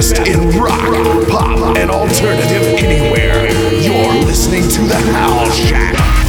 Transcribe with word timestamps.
best 0.00 0.16
in 0.26 0.48
rock, 0.58 1.28
pop, 1.28 1.76
and 1.76 1.90
alternative 1.90 2.62
anywhere. 2.78 3.50
You're 3.82 4.24
listening 4.24 4.62
to 4.62 4.80
The 4.84 4.96
House 5.12 5.54
Shack. 5.54 6.19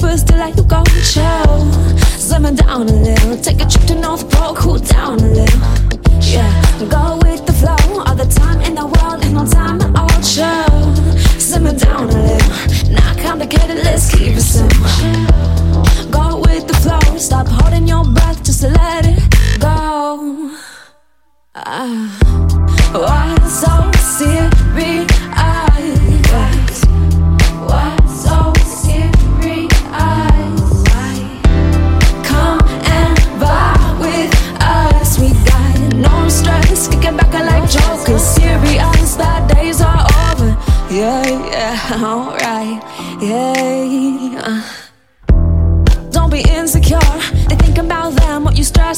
but 0.00 0.16
still 0.16 0.38
like 0.38 0.56
you 0.56 0.62
go 0.64 0.82
chill. 1.04 1.72
Slam 2.18 2.54
down 2.54 2.88
a 2.88 2.92
little, 2.92 3.36
take 3.36 3.60
a 3.60 3.66
trip 3.66 3.84
to 3.86 3.94
North 3.94 4.30
Pole, 4.30 4.54
cool 4.54 4.78
down 4.78 5.20
a 5.20 5.26
little. 5.26 5.60
Yeah, 6.20 6.52
go 6.88 7.18
with 7.22 7.44
the 7.46 7.52
flow, 7.52 8.02
all 8.04 8.14
the 8.14 8.26
time 8.26 8.60
in 8.62 8.74
the 8.74 8.86
world, 8.86 9.24
ain't 9.24 9.34
no 9.34 9.46
time 9.46 9.80
at 9.80 9.96
all, 9.96 10.08
chill. 10.22 11.40
Slam 11.40 11.76
down 11.76 12.08
a 12.08 12.22
little, 12.28 12.92
not 12.92 13.18
complicated, 13.18 13.78
let's 13.84 14.10
keep 14.14 14.36
it 14.36 14.42
simple. 14.42 14.86
Go 16.10 16.40
with 16.40 16.66
the 16.66 16.74
flow, 16.82 17.18
stop 17.18 17.46
holding 17.48 17.86
your 17.86 18.04
breath, 18.04 18.42
just 18.44 18.62
let 18.62 19.06
it 19.06 19.60
go. 19.60 20.56
Ah. 21.54 22.29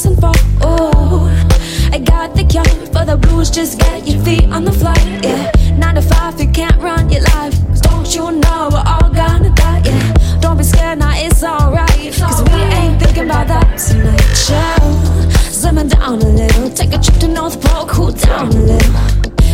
Oh, 0.04 1.30
I 1.92 1.98
got 1.98 2.34
the 2.34 2.42
cure 2.42 2.64
for 2.86 3.04
the 3.04 3.16
blues. 3.16 3.50
Just 3.50 3.78
get 3.78 4.04
your 4.04 4.20
feet 4.24 4.44
on 4.50 4.64
the 4.64 4.72
floor. 4.72 4.94
Yeah, 5.22 5.52
nine 5.78 5.94
to 5.94 6.02
five, 6.02 6.40
you 6.40 6.48
can't 6.48 6.76
run 6.82 7.08
your 7.08 7.22
life. 7.22 7.54
Cause 7.68 7.80
don't 7.82 8.12
you 8.12 8.32
know 8.32 8.68
we're 8.72 8.82
all 8.84 9.10
gonna 9.14 9.54
die? 9.54 9.82
Yeah, 9.84 10.38
don't 10.40 10.56
be 10.56 10.64
scared, 10.64 10.98
now 10.98 11.12
it's 11.14 11.44
alright. 11.44 12.12
Cause 12.18 12.42
we 12.50 12.60
ain't 12.74 13.00
thinking 13.00 13.26
about 13.26 13.46
that 13.46 13.78
tonight. 13.78 14.26
Chill, 14.34 14.90
slimming 15.54 15.88
down 15.88 16.20
a 16.20 16.28
little. 16.28 16.70
Take 16.70 16.94
a 16.94 16.98
trip 16.98 17.18
to 17.20 17.28
North 17.28 17.60
Pole, 17.62 17.86
cool 17.86 18.10
down 18.10 18.48
a 18.48 18.58
little. 18.58 18.94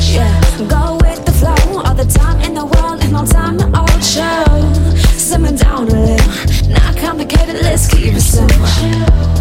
Yeah, 0.00 0.32
go 0.66 0.96
with 1.02 1.26
the 1.26 1.32
flow. 1.32 1.82
All 1.82 1.94
the 1.94 2.06
time 2.06 2.40
in 2.40 2.54
the 2.54 2.64
world, 2.64 3.02
and 3.02 3.12
no 3.12 3.26
time 3.26 3.58
to 3.58 3.66
all 3.78 3.98
chill. 4.00 4.98
simmer 5.18 5.52
down 5.52 5.88
a 5.88 6.00
little. 6.08 6.70
Not 6.70 6.96
complicated, 6.96 7.56
let's 7.56 7.86
keep 7.86 8.14
it 8.14 8.20
simple. 8.22 9.37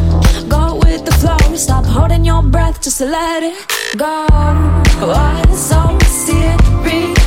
Stop 1.58 1.86
holding 1.86 2.24
your 2.24 2.44
breath, 2.44 2.84
just 2.84 3.02
let 3.02 3.42
it 3.42 3.56
go. 3.98 4.28
Oh, 4.32 4.84
Why 5.02 5.42
so 5.56 5.98
serious? 6.08 7.27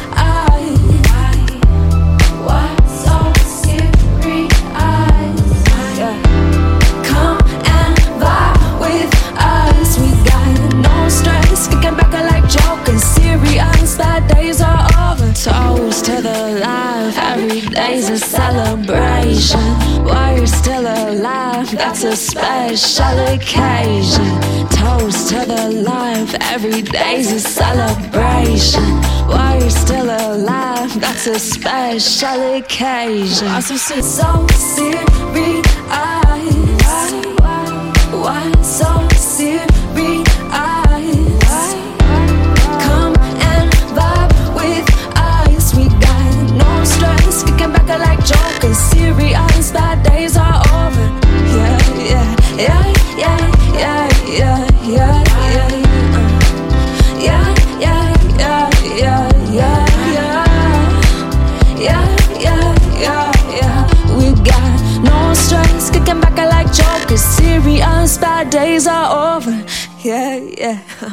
Every 18.00 18.12
day's 18.12 18.22
a 18.22 18.26
celebration. 18.26 19.60
While 20.04 20.36
you're 20.36 20.46
still 20.46 20.86
alive, 20.86 21.70
that's 21.72 22.04
a 22.04 22.16
special 22.16 23.18
occasion. 23.28 24.40
Toast 24.70 25.28
to 25.30 25.44
the 25.46 25.82
life, 25.84 26.34
every 26.40 26.82
day's 26.82 27.32
a 27.32 27.40
celebration. 27.40 28.84
While 29.28 29.60
you're 29.60 29.70
still 29.70 30.08
alive, 30.08 30.98
that's 31.00 31.26
a 31.26 31.38
special 31.38 32.54
occasion. 32.54 33.48
I'm 33.48 33.62
so 33.62 33.76
so 33.76 34.46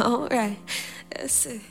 yeah, 0.08 0.14
alright. 0.14 0.58
That's 1.10 1.46
it. 1.46 1.62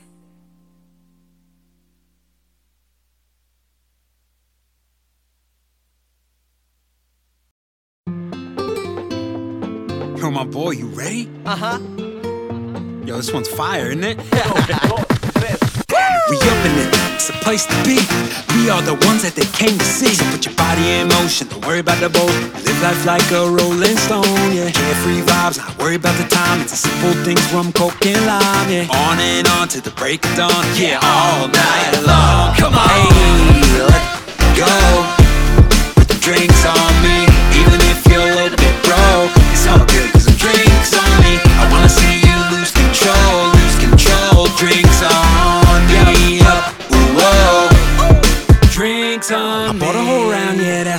Yo, 10.16 10.30
my 10.30 10.44
boy, 10.44 10.72
you 10.72 10.86
ready? 10.86 11.30
Uh 11.44 11.56
huh. 11.56 11.78
Yo, 13.06 13.16
this 13.16 13.32
one's 13.32 13.48
fire, 13.48 13.86
isn't 13.90 14.02
it? 14.04 14.18
we 16.28 16.36
up 16.36 16.66
in 16.66 16.78
it, 16.78 17.05
it's 17.16 17.30
a 17.30 17.32
place 17.40 17.64
to 17.64 17.76
be. 17.80 17.96
We 18.52 18.68
are 18.68 18.84
the 18.84 18.92
ones 19.08 19.24
that 19.24 19.32
they 19.32 19.48
came 19.56 19.72
to 19.72 19.88
see. 19.88 20.12
So 20.12 20.24
put 20.28 20.44
your 20.44 20.54
body 20.54 21.00
in 21.00 21.08
motion, 21.08 21.48
don't 21.48 21.64
worry 21.64 21.80
about 21.80 21.96
the 22.04 22.12
boat. 22.12 22.28
Live 22.60 22.80
life 22.84 23.02
like 23.08 23.28
a 23.32 23.48
rolling 23.48 23.96
stone, 24.04 24.52
yeah. 24.52 24.68
Carefree 24.68 25.24
vibes, 25.24 25.56
not 25.56 25.72
worry 25.80 25.96
about 25.96 26.12
the 26.20 26.28
time. 26.28 26.60
It's 26.60 26.76
the 26.76 26.80
simple 26.84 27.16
things, 27.24 27.40
rum, 27.56 27.72
coke, 27.72 28.04
and 28.04 28.20
lime, 28.28 28.68
yeah. 28.68 29.00
On 29.08 29.16
and 29.16 29.48
on 29.56 29.66
to 29.72 29.80
the 29.80 29.94
break 29.96 30.20
of 30.28 30.36
dawn, 30.36 30.64
yeah, 30.76 31.00
all 31.00 31.48
night 31.48 32.04
long. 32.04 32.52
Come 32.60 32.76
on, 32.76 32.84
hey, 32.84 33.80
let's 33.88 34.12
go. 34.60 34.76
Put 35.96 36.12
the 36.12 36.20
drinks 36.20 36.62
on 36.68 36.92
me, 37.00 37.24
even 37.56 37.80
if 37.88 38.04
you're 38.12 38.28
a 38.28 38.36
little 38.44 38.60
bit 38.60 38.76
broke. 38.84 39.32
It's 39.56 39.64
all 39.64 39.80
good, 39.88 40.12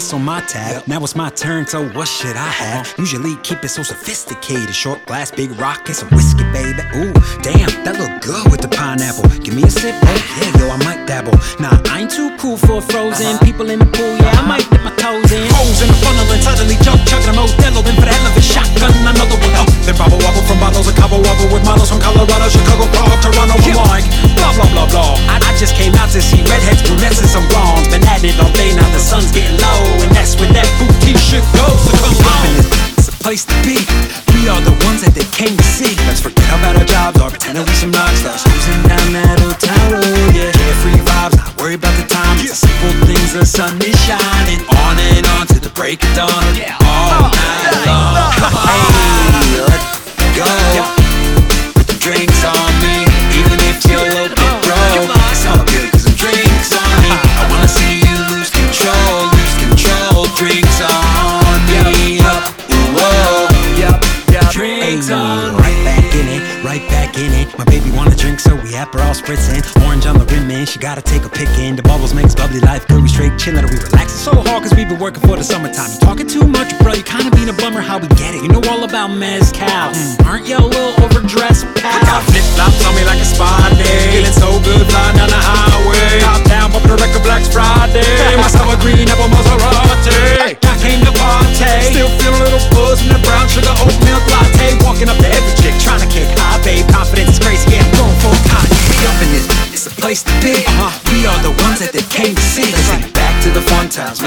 that's 0.07 0.13
on 0.13 0.23
my 0.23 0.39
tab. 0.47 0.87
Now 0.87 1.03
it's 1.03 1.15
my 1.15 1.29
turn, 1.31 1.67
so 1.67 1.83
what 1.89 2.07
should 2.07 2.37
I 2.37 2.47
have? 2.47 2.87
Uh-huh. 2.87 3.01
Usually 3.03 3.35
keep 3.43 3.63
it 3.63 3.67
so 3.69 3.83
sophisticated. 3.83 4.73
Short 4.73 5.03
glass, 5.05 5.31
big 5.31 5.51
rock, 5.59 5.83
and 5.87 5.95
some 5.95 6.09
whiskey, 6.15 6.43
baby. 6.55 6.79
Ooh, 6.95 7.11
damn, 7.43 7.67
that 7.83 7.99
look 7.99 8.23
good 8.23 8.47
with 8.47 8.61
the 8.61 8.71
pineapple. 8.71 9.27
Give 9.43 9.55
me 9.55 9.63
a 9.63 9.71
sip, 9.71 9.95
oh 9.99 10.19
yeah, 10.39 10.63
yo, 10.63 10.71
I 10.71 10.77
might 10.87 11.03
dabble. 11.07 11.35
Nah, 11.59 11.75
I 11.91 12.07
ain't 12.07 12.11
too 12.11 12.31
cool 12.37 12.55
for 12.55 12.79
frozen. 12.79 13.35
Uh-huh. 13.35 13.43
People 13.43 13.67
in 13.69 13.79
the 13.79 13.89
pool, 13.89 14.15
yeah, 14.23 14.39
I 14.39 14.43
might 14.47 14.63
dip 14.71 14.83
my 14.83 14.95
toes 14.95 15.27
in. 15.31 15.43
Holes 15.51 15.81
in 15.83 15.91
the 15.91 15.97
funnel 15.99 16.23
and 16.31 16.39
suddenly 16.39 16.77
jump, 16.87 17.03
chugging 17.03 17.27
a 17.27 17.35
Modelo. 17.35 17.83
Then 17.83 17.95
for 17.99 18.07
the 18.07 18.13
hell 18.15 18.31
of 18.31 18.39
a 18.39 18.43
shotgun, 18.43 18.93
another 19.03 19.35
one 19.43 19.55
up. 19.59 19.67
Then 19.83 19.95
bobble 19.99 20.19
wobble 20.23 20.43
from 20.47 20.59
bottles 20.63 20.87
of 20.87 20.95
Cabo 20.95 21.19
Wabo 21.19 21.51
with 21.51 21.67
models 21.67 21.91
from 21.91 21.99
Colorado, 21.99 22.47
Chicago, 22.47 22.87
Prague, 22.95 23.19
Toronto, 23.19 23.55
blah, 23.59 24.53
blah, 24.55 24.69
blah, 24.71 24.87
blah. 24.87 25.15
I, 25.31 25.35
I 25.43 25.51
just 25.59 25.75
came 25.75 25.95
out 25.95 26.11
to 26.11 26.21
see 26.21 26.43
redheads, 26.43 26.66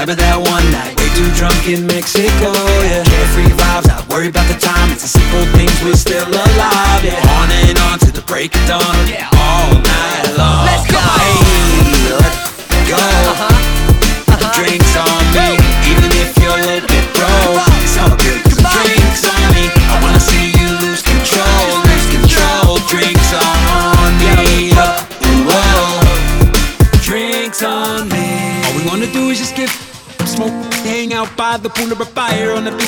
Remember 0.01 0.17
that 0.17 0.41
one 0.41 0.65
night? 0.73 0.97
Way 0.97 1.13
too 1.13 1.29
drunk 1.37 1.69
in 1.69 1.85
Mexico, 1.85 2.49
yeah. 2.89 3.05
Carefree 3.05 3.53
vibes, 3.53 3.85
not 3.85 4.09
worry 4.09 4.29
about 4.29 4.49
the 4.49 4.57
time. 4.57 4.89
It's 4.89 5.05
the 5.05 5.13
simple 5.13 5.45
things, 5.53 5.77
we're 5.85 5.93
still 5.93 6.25
alive, 6.25 7.05
yeah. 7.05 7.21
On 7.37 7.47
and 7.69 7.77
on 7.85 7.99
to 7.99 8.11
the 8.11 8.25
break 8.25 8.49
of 8.55 8.65
dawn. 8.65 8.81
All 8.81 9.30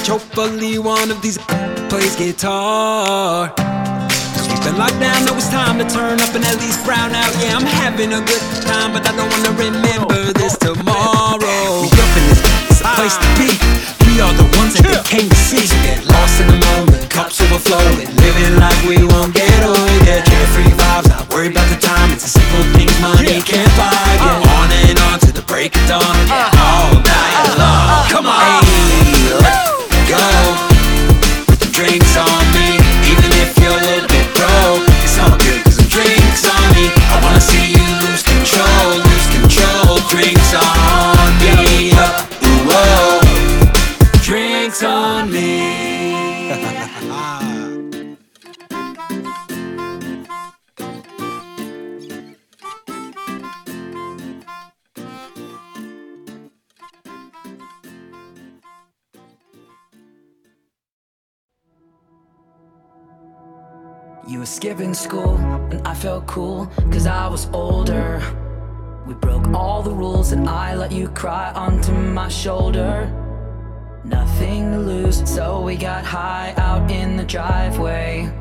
Hopefully, 0.04 0.78
one 0.78 1.10
of 1.10 1.22
these 1.22 1.38
plays 1.90 2.16
guitar. 2.16 3.50
Cause 3.56 4.46
we've 4.48 4.62
been 4.62 4.78
locked 4.78 5.00
down, 5.00 5.26
know 5.26 5.34
it's 5.34 5.50
time 5.50 5.80
to 5.80 5.88
turn 5.90 6.20
up 6.22 6.36
and 6.36 6.46
at 6.46 6.60
least 6.62 6.86
brown 6.86 7.16
out. 7.16 7.34
Yeah, 7.42 7.56
I'm 7.58 7.66
having 7.66 8.14
a 8.14 8.22
good 8.22 8.44
time, 8.62 8.94
but 8.94 9.08
I 9.08 9.16
don't 9.16 9.32
wanna 9.32 9.56
remember 9.58 10.30
this 10.38 10.58
tomorrow. 10.60 11.82
We 11.82 11.90
up 11.90 12.14
in 12.20 12.24
this, 12.30 12.42
it's 12.70 12.82
a 12.82 12.94
place 12.94 13.18
to 13.18 13.30
be. 13.42 13.50
We 14.06 14.22
are 14.22 14.34
the 14.38 14.46
ones 14.60 14.78
that 14.78 14.86
they 14.86 15.02
came 15.08 15.30
to 15.30 15.40
see. 15.50 15.66
So 15.66 15.76
get 15.82 16.06
lost 16.06 16.38
in 16.38 16.48
the 16.52 16.60
moment, 16.62 17.10
cups 17.10 17.42
overflowing, 17.42 18.06
living 18.22 18.60
like 18.60 18.78
we 18.86 19.02
won't 19.02 19.34
get 19.34 19.50
old. 19.66 19.82
Yeah, 20.06 20.22
carefree 20.22 20.78
vibes, 20.78 21.10
not 21.10 21.32
worry 21.34 21.48
about 21.48 21.66
the 21.74 21.80
time. 21.80 22.12
It's 22.12 22.28
the 22.28 22.38
simple 22.38 22.62
things 22.76 22.94
money 23.02 23.42
can't 23.42 23.72
buy. 23.80 23.90
Yeah, 24.22 24.43
skipping 64.64 64.94
school, 64.94 65.36
and 65.72 65.86
I 65.86 65.94
felt 65.94 66.26
cool, 66.26 66.68
cause 66.90 67.06
I 67.06 67.28
was 67.28 67.50
older. 67.52 68.22
We 69.06 69.14
broke 69.14 69.46
all 69.50 69.84
the 69.84 69.92
rules, 69.92 70.32
and 70.32 70.48
I 70.48 70.74
let 70.74 70.90
you 70.90 71.10
cry 71.10 71.52
onto 71.52 71.92
my 71.92 72.30
shoulder. 72.30 73.12
Nothing 74.06 74.72
to 74.72 74.80
lose, 74.80 75.30
so 75.30 75.60
we 75.60 75.76
got 75.76 76.06
high 76.06 76.54
out 76.56 76.90
in 76.90 77.18
the 77.18 77.26
driveway. 77.26 78.32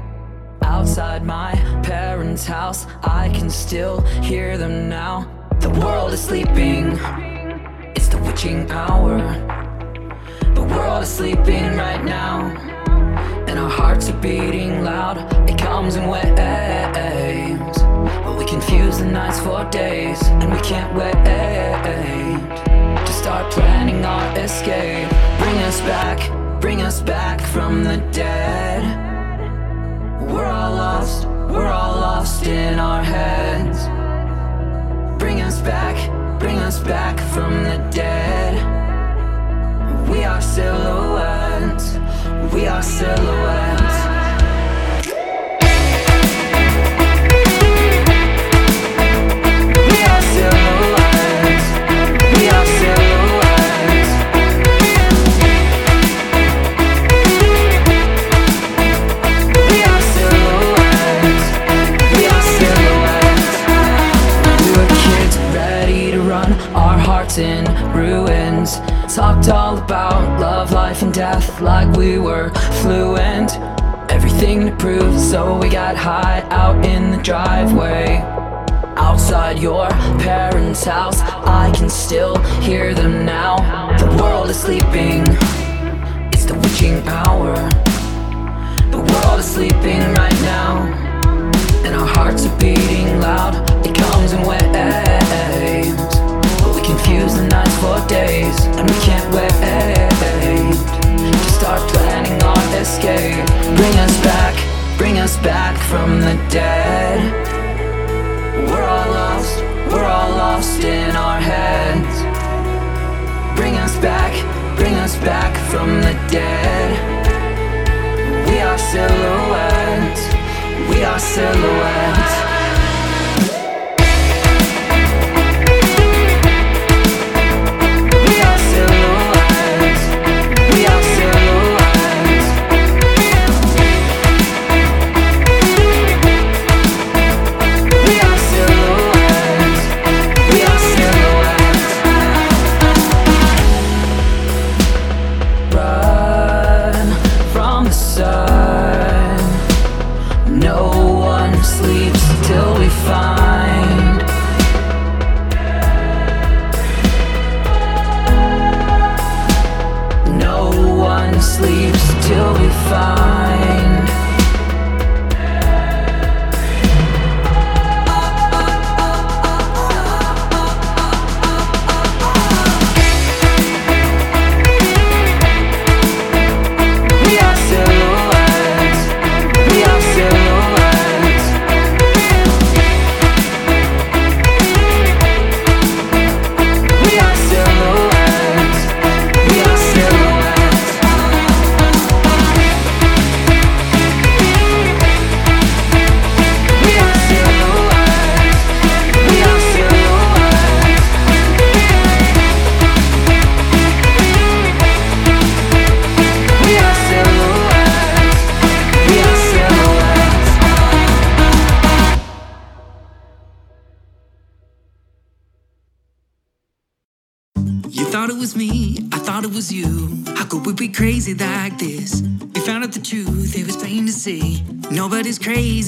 Outside 0.62 1.24
my 1.24 1.54
parents' 1.82 2.46
house, 2.46 2.86
I 3.02 3.28
can 3.30 3.50
still 3.50 4.02
hear 4.22 4.56
them 4.56 4.88
now. 4.88 5.26
The 5.58 5.70
world 5.70 6.12
is 6.12 6.22
sleeping, 6.22 7.00
it's 7.96 8.06
the 8.06 8.18
witching 8.18 8.70
hour. 8.70 9.18
The 10.54 10.62
world 10.62 11.02
is 11.02 11.08
sleeping 11.08 11.76
right 11.76 12.04
now, 12.04 12.71
and 13.48 13.58
our 13.58 13.70
hearts 13.70 14.08
are 14.08 14.20
beating 14.20 14.82
loud. 14.82 15.18
It 15.48 15.58
comes 15.58 15.96
in 15.96 16.08
waves, 16.08 17.82
but 18.24 18.36
we 18.38 18.44
confuse 18.44 18.98
the 18.98 19.06
nights 19.06 19.40
for 19.40 19.64
days, 19.70 20.22
and 20.40 20.52
we 20.52 20.60
can't 20.60 20.94
wait 20.94 21.12
to 23.06 23.12
start 23.12 23.52
planning 23.52 24.04
our 24.04 24.38
escape. 24.38 25.08
Bring 25.38 25.58
us 25.68 25.80
back, 25.82 26.18
bring 26.60 26.82
us 26.82 27.00
back 27.00 27.40
from 27.40 27.84
the 27.84 27.98
dead. 28.12 28.82
We're 30.30 30.46
all 30.46 30.74
lost, 30.74 31.26
we're 31.26 31.70
all 31.70 31.96
lost 32.00 32.46
in 32.46 32.78
our 32.78 33.02
heads. 33.02 33.88
Bring 35.18 35.42
us 35.42 35.60
back, 35.60 35.96
bring 36.40 36.58
us 36.58 36.78
back 36.80 37.20
from 37.32 37.52
the 37.64 37.78
dead. 37.90 38.54
We 40.08 40.24
are 40.24 40.40
silhouettes, 40.40 41.96
we 42.50 42.66
are 42.66 42.82
silhouettes. 42.82 44.11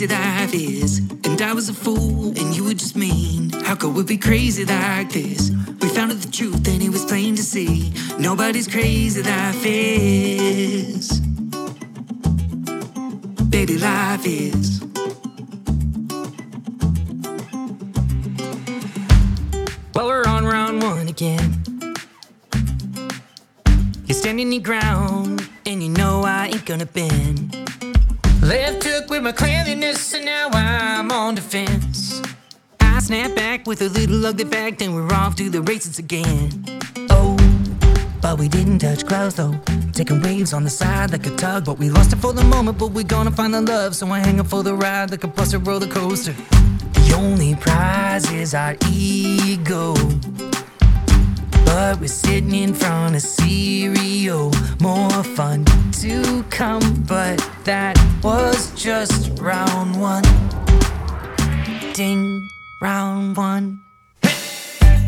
Crazy 0.06 0.14
like 0.14 0.50
this. 0.50 0.98
And 1.24 1.40
I 1.40 1.52
was 1.52 1.68
a 1.68 1.74
fool, 1.74 2.28
and 2.28 2.54
you 2.54 2.64
were 2.64 2.74
just 2.74 2.96
mean. 2.96 3.50
How 3.64 3.74
could 3.74 3.94
we 3.94 4.02
be 4.02 4.16
crazy 4.16 4.64
like 4.64 5.10
this? 5.12 5.50
We 5.80 5.88
found 5.88 6.12
out 6.12 6.18
the 6.18 6.30
truth, 6.30 6.66
and 6.68 6.82
it 6.82 6.90
was 6.90 7.04
plain 7.04 7.36
to 7.36 7.42
see. 7.42 7.92
Nobody's 8.18 8.68
crazy 8.68 9.22
like 9.22 9.60
this. 9.62 11.20
Baby, 13.48 13.78
life 13.78 14.26
is. 14.26 14.82
Well, 19.94 20.06
we're 20.06 20.24
on 20.26 20.44
round 20.44 20.82
one 20.82 21.08
again. 21.08 21.62
You're 24.06 24.18
standing 24.18 24.52
your 24.52 24.62
ground, 24.62 25.48
and 25.66 25.82
you 25.82 25.88
know 25.88 26.22
I 26.24 26.48
ain't 26.48 26.66
gonna 26.66 26.86
bend. 26.86 27.54
Left 28.44 28.84
hook 28.84 29.08
with 29.08 29.22
my 29.22 29.32
cleanliness, 29.32 29.93
snap 33.04 33.34
back 33.34 33.66
with 33.66 33.82
a 33.82 33.88
little 33.90 34.24
ugly 34.24 34.46
fact, 34.46 34.80
and 34.80 34.94
we're 34.94 35.12
off 35.12 35.36
to 35.36 35.50
the 35.50 35.60
races 35.60 35.98
again. 35.98 36.50
Oh, 37.10 37.36
but 38.22 38.38
we 38.38 38.48
didn't 38.48 38.78
touch 38.78 39.04
clouds 39.04 39.34
though. 39.34 39.54
Taking 39.92 40.22
waves 40.22 40.54
on 40.54 40.64
the 40.64 40.70
side 40.70 41.12
like 41.12 41.26
a 41.26 41.36
tug, 41.36 41.66
but 41.66 41.78
we 41.78 41.90
lost 41.90 42.14
it 42.14 42.16
for 42.16 42.32
the 42.32 42.44
moment. 42.44 42.78
But 42.78 42.92
we're 42.92 43.04
gonna 43.04 43.30
find 43.30 43.52
the 43.52 43.60
love, 43.60 43.94
so 43.94 44.08
I 44.08 44.20
hang 44.20 44.40
up 44.40 44.46
for 44.46 44.62
the 44.62 44.74
ride 44.74 45.10
like 45.10 45.22
a 45.22 45.28
busted 45.28 45.66
roller 45.66 45.86
coaster. 45.86 46.32
The 46.94 47.14
only 47.18 47.54
prize 47.56 48.30
is 48.32 48.54
our 48.54 48.74
ego. 48.90 49.94
But 51.66 52.00
we're 52.00 52.08
sitting 52.08 52.54
in 52.54 52.72
front 52.72 53.16
of 53.16 53.22
cereal. 53.22 54.50
More 54.80 55.22
fun 55.22 55.66
to 56.00 56.42
come, 56.48 57.04
but 57.06 57.36
that 57.64 57.98
was 58.22 58.72
just 58.74 59.38
round 59.38 60.00
one. 60.00 60.24
Ding, 61.92 62.43
round 62.84 63.34
one. 63.34 63.80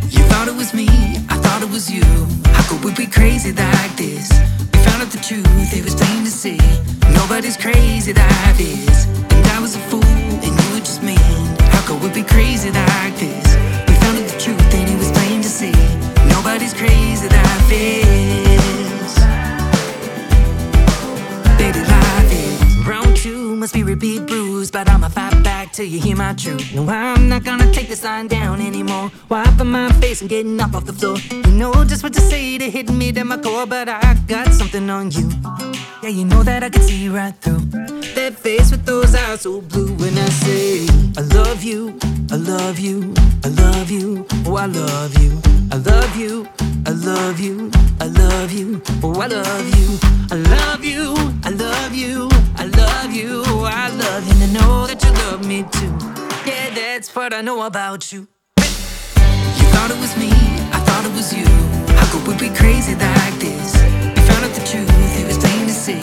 You 0.09 0.23
thought 0.31 0.49
it 0.49 0.57
was 0.57 0.73
me, 0.73 0.89
I 1.29 1.37
thought 1.45 1.61
it 1.61 1.69
was 1.69 1.91
you. 1.91 2.07
How 2.55 2.63
could 2.69 2.83
we 2.83 2.91
be 2.95 3.07
crazy 3.07 3.53
like 3.53 3.95
this? 3.97 4.33
We 4.73 4.79
found 4.87 5.03
out 5.03 5.11
the 5.13 5.21
truth, 5.21 5.45
it 5.79 5.85
was 5.85 5.95
plain 5.95 6.25
to 6.25 6.31
see. 6.31 6.59
Nobody's 7.13 7.59
crazy 7.59 8.15
like 8.15 8.57
this. 8.57 9.05
And 9.35 9.47
I 9.49 9.61
was 9.61 9.77
a 9.77 9.83
fool, 9.91 10.03
and 10.45 10.53
you 10.59 10.69
were 10.73 10.85
just 10.91 11.03
mean. 11.03 11.19
How 11.73 11.83
could 11.87 12.01
we 12.03 12.09
be 12.09 12.23
crazy 12.23 12.71
like 12.71 13.15
this? 13.21 13.47
We 13.87 13.93
found 14.01 14.17
out 14.21 14.29
the 14.33 14.39
truth, 14.41 14.75
and 14.79 14.89
it 14.89 14.97
was 14.97 15.11
plain 15.13 15.43
to 15.43 15.51
see. 15.61 15.77
Nobody's 16.35 16.73
crazy 16.73 17.29
like 17.29 17.69
this. 17.69 18.46
Must 23.67 23.75
be 23.75 23.83
repeat 23.83 24.25
bruise, 24.27 24.71
but 24.71 24.89
I'ma 24.89 25.09
fight 25.09 25.43
back 25.43 25.73
till 25.73 25.87
you 25.87 25.99
hear 25.99 26.15
my 26.15 26.35
truth. 26.35 26.73
No, 26.73 26.89
I'm 26.89 27.29
not 27.29 27.43
gonna 27.43 27.69
take 27.73 27.89
this 27.89 28.05
line 28.05 28.29
down 28.29 28.61
anymore. 28.61 29.11
Wiping 29.29 29.73
my 29.73 29.91
face 29.95 30.21
and 30.21 30.31
getting 30.31 30.61
up 30.61 30.73
off 30.77 30.85
the 30.85 30.93
floor. 30.93 31.17
You 31.33 31.51
know 31.51 31.73
just 31.85 32.05
what 32.05 32.15
to 32.15 32.21
say 32.21 32.59
to 32.59 32.71
hit 32.71 32.89
me 32.91 33.11
to 33.11 33.25
my 33.25 33.39
core, 33.39 33.67
but 33.67 33.89
I 33.89 34.15
got 34.29 34.53
something 34.53 34.89
on 34.89 35.11
you. 35.11 35.29
Yeah, 36.01 36.11
you 36.11 36.25
know 36.25 36.45
that 36.45 36.63
I 36.63 36.69
can 36.69 36.81
see 36.83 37.09
right 37.09 37.35
through 37.35 37.65
that 38.15 38.35
face 38.35 38.71
with 38.71 38.85
those 38.85 39.13
eyes 39.17 39.41
so 39.41 39.61
blue 39.63 39.93
when 39.97 40.17
I 40.17 40.29
say 40.45 40.87
I 41.19 41.23
love 41.35 41.65
you, 41.65 41.99
I 42.31 42.37
love 42.37 42.79
you, 42.79 43.15
I 43.45 43.49
love 43.49 43.91
you, 43.91 44.27
oh 44.47 44.55
I 44.55 44.67
love 44.67 45.13
you, 45.21 45.43
I 45.73 45.77
love 45.79 46.15
you, 46.15 46.47
I 46.87 46.91
love 46.91 47.41
you, 47.41 47.73
I 47.99 48.07
love 48.07 48.53
you, 48.53 48.81
oh 49.03 49.21
I 49.21 49.27
love 49.27 49.69
you, 49.77 49.99
I 50.31 50.37
love 50.55 50.85
you, 50.85 51.17
I 51.43 51.51
love 51.51 51.95
you, 51.95 52.29
I 52.59 52.65
love 52.65 52.76
you, 52.76 52.76
oh 53.25 53.65
I 53.65 53.89
love 53.89 54.27
you, 54.27 54.33
and 54.35 54.43
I 54.43 54.61
know 54.61 54.87
that 54.87 55.03
you 55.03 55.11
love 55.25 55.47
me 55.47 55.65
too. 55.73 55.93
Yeah, 56.45 56.75
that's 56.75 57.15
what 57.15 57.33
I 57.33 57.41
know 57.41 57.63
about 57.63 58.13
you. 58.13 58.29
You 58.59 59.67
thought 59.73 59.91
it 59.91 60.01
was 60.01 60.17
me, 60.17 60.31
I 60.73 60.79
thought 60.87 61.05
it 61.07 61.13
was 61.13 61.33
you. 61.33 61.47
How 61.97 62.07
could 62.13 62.27
we 62.29 62.35
be 62.37 62.55
crazy 62.55 62.95
like 62.95 63.37
this? 63.39 63.73
We 64.15 64.21
found 64.29 64.45
out 64.45 64.53
the 64.53 64.65
truth, 64.69 64.91
it 65.21 65.27
was 65.27 65.39
plain 65.39 65.67
to 65.67 65.73
see. 65.73 66.01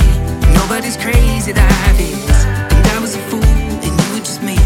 Nobody's 0.54 0.98
crazy 0.98 1.54
like 1.54 1.98
this. 1.98 2.46
And 2.46 2.88
I 2.88 3.00
was 3.00 3.16
a 3.16 3.22
fool, 3.30 3.44
and 3.44 3.84
you 3.84 4.08
were 4.14 4.26
just 4.26 4.42
mean. 4.42 4.58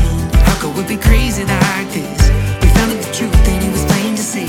How 0.48 0.56
could 0.62 0.76
we 0.78 0.84
be 0.84 1.02
crazy 1.02 1.44
like 1.44 1.90
this? 1.92 2.22
We 2.62 2.68
found 2.78 2.94
out 2.94 3.02
the 3.04 3.12
truth, 3.14 3.48
and 3.48 3.64
it 3.64 3.72
was 3.72 3.84
plain 3.86 4.16
to 4.16 4.24
see. 4.24 4.48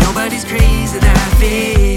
Nobody's 0.00 0.44
crazy 0.44 0.98
like 0.98 1.38
this. 1.38 1.93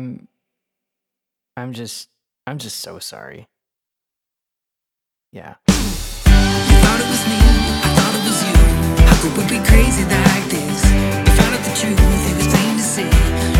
I'm 0.00 0.28
I'm 1.58 1.72
just 1.74 2.08
I'm 2.46 2.56
just 2.56 2.80
so 2.80 2.98
sorry. 2.98 3.48
Yeah. 5.30 5.56
It 9.22 9.48
be 9.48 9.60
crazy 9.68 10.04
like 10.04 10.46
this? 10.48 10.80
The 11.60 11.72
truth, 11.76 12.00
it 12.00 12.36
was 12.36 12.46
plain 12.48 12.76
to 12.76 12.82
see. 12.82 13.10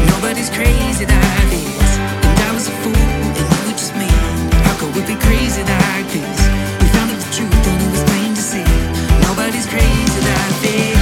Nobody's 0.08 0.50
crazy 0.50 1.04
like 1.04 1.50
this. 1.50 1.98
And 2.26 2.40
I 2.40 2.50
was 2.54 2.66
a 2.66 2.74
fool, 2.82 2.96
and 2.96 3.36
you 3.36 3.44
were 3.66 3.76
just 3.76 3.94
me. 3.94 4.08
How 4.64 4.74
could 4.78 4.94
we 4.96 5.02
be 5.02 5.20
crazy 5.20 5.62
like 5.62 6.08
this? 6.08 6.40
Found 6.94 7.10
out 7.12 7.20
the 7.20 7.30
truth, 7.36 7.68
and 7.68 7.82
it 7.82 7.90
was 7.92 8.02
plain 8.04 8.34
to 8.34 8.42
see. 8.42 8.64
Nobody's 9.28 9.66
crazy 9.66 10.20
like 10.26 10.60
this. 10.62 10.99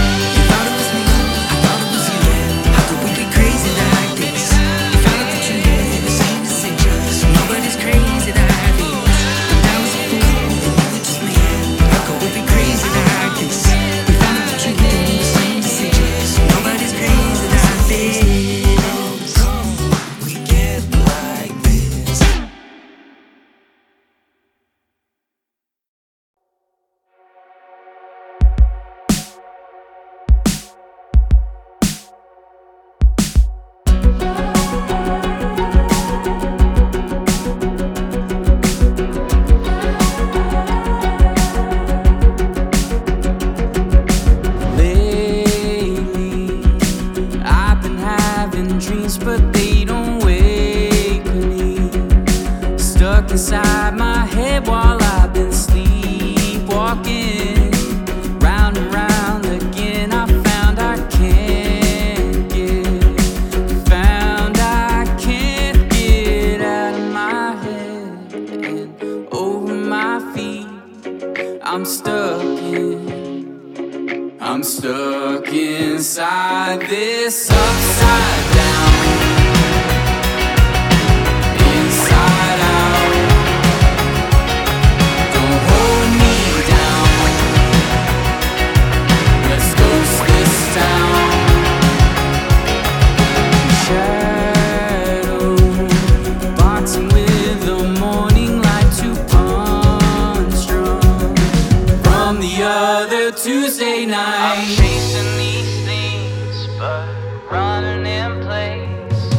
Tuesday 103.42 104.04
night. 104.04 104.58
I'm 104.58 104.66
chasing 104.76 105.36
these 105.38 105.84
things, 105.86 106.66
but 106.76 107.06
running 107.48 108.04
in 108.04 108.40
place. 108.42 109.32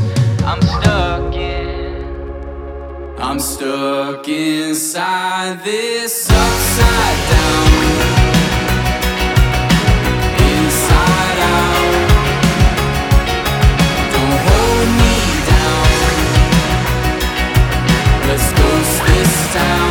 I'm 0.46 0.62
stuck 0.62 1.36
in. 1.36 2.06
I'm 3.18 3.40
stuck 3.40 4.26
inside 4.30 5.62
this 5.66 6.30
upside 6.32 7.20
down. 7.30 7.68
Inside 10.48 11.40
out. 11.52 11.92
Don't 14.14 14.40
hold 14.48 14.90
me 15.02 15.16
down. 15.52 15.88
Let's 18.30 18.50
ghost 18.54 18.96
this 19.08 19.54
town. 19.54 19.89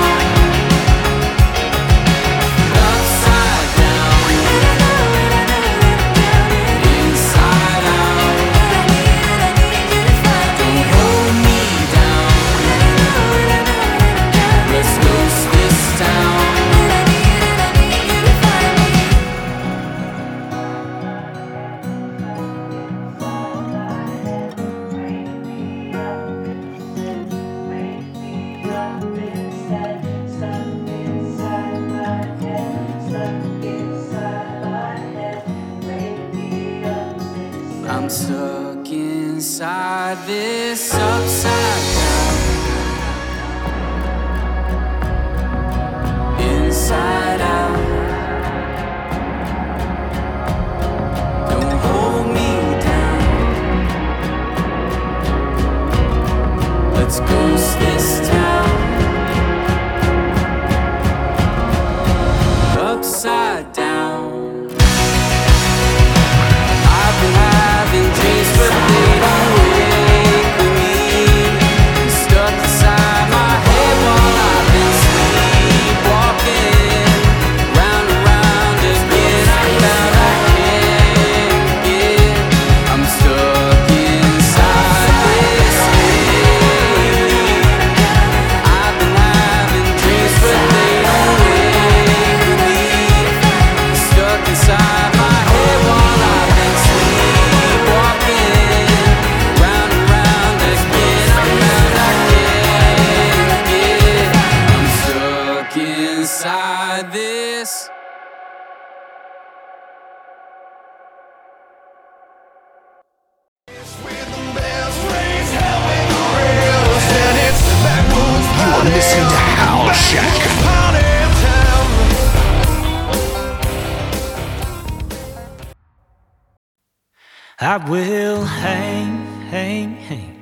I 127.69 127.77
will 127.77 128.45
hang, 128.45 129.27
hang, 129.51 129.97
hang. 129.97 130.41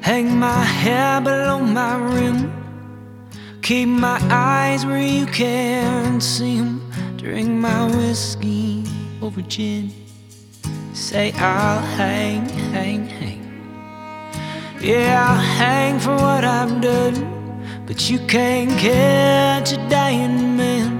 Hang 0.00 0.36
my 0.36 0.64
head 0.64 1.22
below 1.22 1.60
my 1.60 1.94
rim. 1.94 2.50
Keep 3.62 3.90
my 3.90 4.18
eyes 4.28 4.84
where 4.84 4.98
you 5.00 5.24
can't 5.26 6.20
see 6.20 6.58
'em. 6.58 6.82
Drink 7.16 7.48
my 7.48 7.84
whiskey 7.94 8.82
over 9.22 9.40
gin. 9.42 9.92
Say 10.94 11.30
I'll 11.38 11.84
hang, 11.98 12.48
hang, 12.74 13.06
hang. 13.06 13.42
Yeah, 14.80 15.22
I'll 15.28 15.46
hang 15.60 16.00
for 16.00 16.16
what 16.16 16.42
I've 16.42 16.80
done. 16.80 17.18
But 17.86 18.10
you 18.10 18.18
can't 18.26 18.76
catch 18.86 19.70
a 19.78 19.80
dying 19.88 20.56
man 20.56 20.90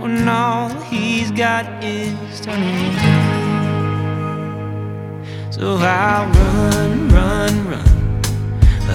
when 0.00 0.28
all 0.28 0.68
he's 0.90 1.30
got 1.30 1.64
is 1.80 2.40
turning. 2.40 3.51
So 5.62 5.76
I'll 5.76 6.26
run, 6.26 7.08
run, 7.10 7.68
run. 7.68 8.22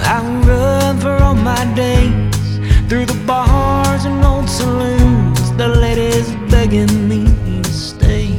I'll 0.04 0.44
run 0.44 1.00
for 1.00 1.16
all 1.24 1.34
my 1.34 1.64
days 1.76 2.60
through 2.90 3.06
the 3.06 3.18
bars 3.26 4.04
and 4.04 4.22
old 4.26 4.50
saloons. 4.50 5.56
The 5.56 5.70
ladies 5.70 6.30
begging 6.52 7.08
me 7.08 7.24
to 7.64 7.72
stay. 7.72 8.38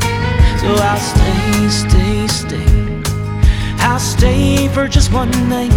So 0.61 0.69
I'll 0.89 1.01
stay, 1.13 1.69
stay, 1.71 2.27
stay. 2.27 3.03
I'll 3.79 3.99
stay 3.99 4.69
for 4.75 4.89
just 4.89 5.11
one 5.11 5.31
night, 5.49 5.73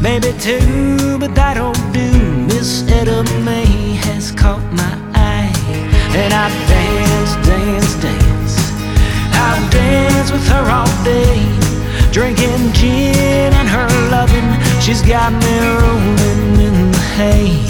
maybe 0.00 0.38
two, 0.38 1.18
but 1.18 1.34
that'll 1.34 1.72
do. 1.90 2.10
Miss 2.46 2.88
Etta 2.88 3.24
May 3.44 3.96
has 4.06 4.30
caught 4.30 4.62
my 4.72 4.94
eye, 5.14 5.52
and 6.14 6.32
I 6.32 6.48
dance, 6.68 7.34
dance, 7.44 7.94
dance. 8.04 8.25
I'll 9.48 9.70
dance 9.70 10.30
with 10.32 10.46
her 10.48 10.64
all 10.70 10.92
day, 11.04 11.38
drinking 12.10 12.72
gin 12.72 13.52
and 13.60 13.68
her 13.68 13.88
loving. 14.10 14.48
She's 14.80 15.02
got 15.02 15.32
me 15.32 15.58
rolling 15.78 16.60
in 16.66 16.90
the 16.90 16.98
hay. 17.16 17.62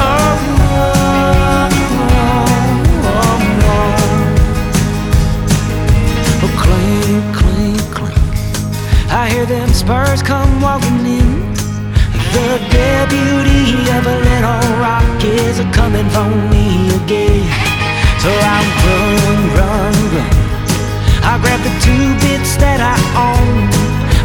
Oh, 0.00 0.36
oh, 0.58 1.68
oh, 2.22 2.48
oh. 3.04 3.42
Oh. 6.42 6.58
I 9.10 9.28
hear 9.30 9.46
them 9.46 9.68
spurs 9.74 10.22
come 10.22 10.60
walking 10.62 11.06
in. 11.06 11.52
The 12.32 12.58
deputy 12.70 13.90
of 13.96 14.06
a 14.06 14.16
little 14.28 14.62
rock 14.80 15.01
is 15.32 15.58
a 15.60 15.64
coming 15.72 16.08
for 16.10 16.28
me 16.52 16.88
again. 17.02 17.48
So 18.20 18.30
I'll 18.30 18.68
run, 18.84 19.38
run, 19.58 19.94
run. 20.14 20.30
I'll 21.24 21.40
grab 21.40 21.60
the 21.60 21.74
two 21.80 22.06
bits 22.20 22.56
that 22.56 22.80
I 22.80 22.96
own, 23.16 23.70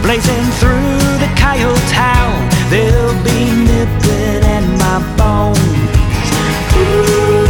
blazing 0.04 0.48
through 0.60 1.00
the 1.24 1.32
coyote 1.40 1.80
town. 1.90 2.36
They'll 2.70 3.18
be 3.24 3.40
nipping 3.68 4.44
at 4.56 4.66
my 4.84 4.98
bones. 5.16 5.58
Ooh. 6.76 7.47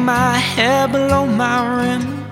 My 0.00 0.36
head 0.36 0.92
below 0.92 1.26
my 1.26 1.58
rim. 1.76 2.24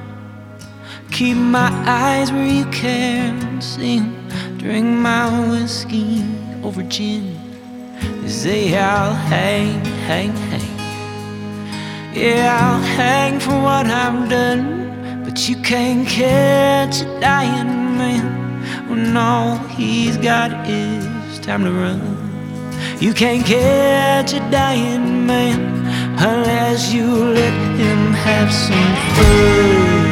Keep 1.11 1.37
my 1.37 1.71
eyes 1.87 2.33
where 2.33 2.47
you 2.47 2.65
can't 2.67 3.63
see. 3.63 4.01
Drink 4.57 4.87
my 4.87 5.51
whiskey 5.51 6.25
over 6.63 6.83
gin. 6.83 7.37
They 8.23 8.29
Say 8.29 8.79
I'll 8.79 9.15
hang, 9.15 9.85
hang, 10.07 10.33
hang. 10.51 10.79
Yeah, 12.15 12.59
I'll 12.61 12.81
hang 12.81 13.41
for 13.41 13.57
what 13.61 13.87
I've 13.87 14.29
done. 14.29 15.23
But 15.25 15.49
you 15.49 15.57
can't 15.63 16.07
catch 16.09 17.03
a 17.03 17.21
dying 17.21 17.99
man 17.99 18.89
when 18.89 19.17
all 19.17 19.59
he's 19.77 20.17
got 20.17 20.51
is 20.69 21.39
time 21.41 21.65
to 21.65 21.73
run. 21.73 22.01
You 23.01 23.13
can't 23.13 23.45
catch 23.45 24.33
a 24.33 24.41
dying 24.51 25.27
man 25.27 25.78
unless 26.21 26.93
you 26.93 27.07
let 27.07 27.53
him 27.79 28.13
have 28.13 28.53
some 28.53 28.95
fun. 29.15 30.08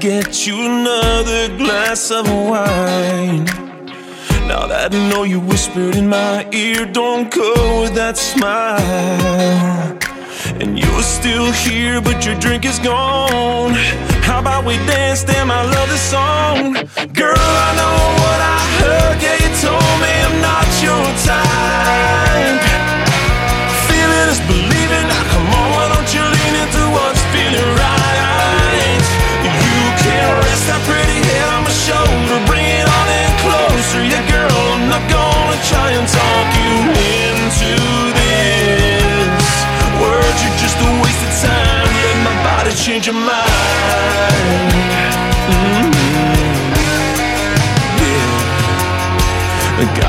get 0.00 0.46
you 0.46 0.54
another 0.54 1.54
glass 1.58 2.10
of 2.10 2.26
wine. 2.26 3.44
Now 4.48 4.66
that 4.66 4.94
I 4.94 5.10
know 5.10 5.24
you 5.24 5.40
whispered 5.40 5.94
in 5.94 6.08
my 6.08 6.48
ear, 6.52 6.86
don't 6.86 7.30
go 7.30 7.82
with 7.82 7.94
that 7.96 8.16
smile. 8.16 8.78
And 10.58 10.78
you're 10.78 11.02
still 11.02 11.52
here, 11.52 12.00
but 12.00 12.24
your 12.24 12.34
drink 12.36 12.64
is 12.64 12.78
gone. 12.78 13.74
How 14.24 14.40
about 14.40 14.64
we 14.64 14.76
dance, 14.86 15.22
damn, 15.22 15.50
I 15.50 15.62
love 15.64 15.88
this 15.90 16.00
song. 16.00 16.72
Girl, 17.12 17.36
I 17.36 17.70
know 17.76 18.19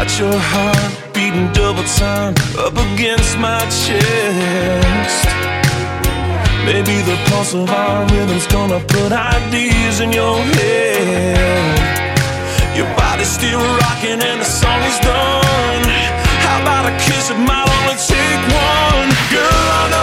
Got 0.02 0.18
your 0.18 0.34
heart 0.34 1.14
beating 1.14 1.54
double 1.54 1.84
time 1.84 2.34
up 2.58 2.74
against 2.74 3.38
my 3.38 3.60
chest. 3.70 5.28
Maybe 6.66 7.06
the 7.06 7.16
pulse 7.30 7.54
of 7.54 7.70
our 7.70 8.02
rhythm's 8.10 8.48
gonna 8.48 8.80
put 8.80 9.12
ideas 9.12 10.00
in 10.00 10.12
your 10.12 10.38
head. 10.58 11.78
Your 12.76 12.90
body's 12.98 13.30
still 13.30 13.62
rocking 13.62 14.20
and 14.30 14.42
the 14.42 14.50
song 14.62 14.82
is 14.90 14.98
done. 15.06 15.84
How 16.46 16.64
about 16.64 16.90
a 16.90 16.94
kiss 17.06 17.30
of 17.30 17.38
mine? 17.38 17.70
Only 17.70 17.98
take 18.02 18.42
one, 18.50 19.10
girl. 19.30 19.68
I 19.82 19.90
know. 19.92 20.01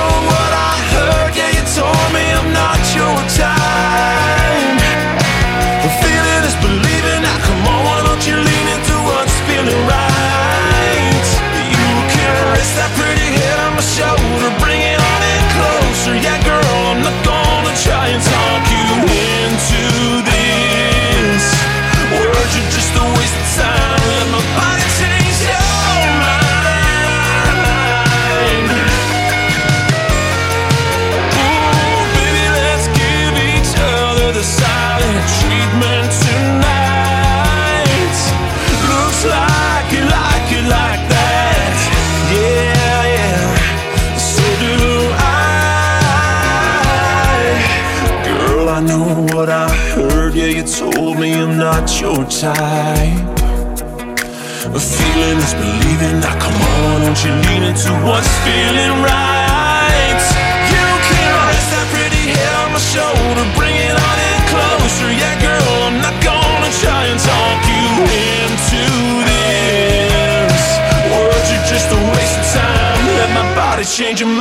changing 73.98 74.38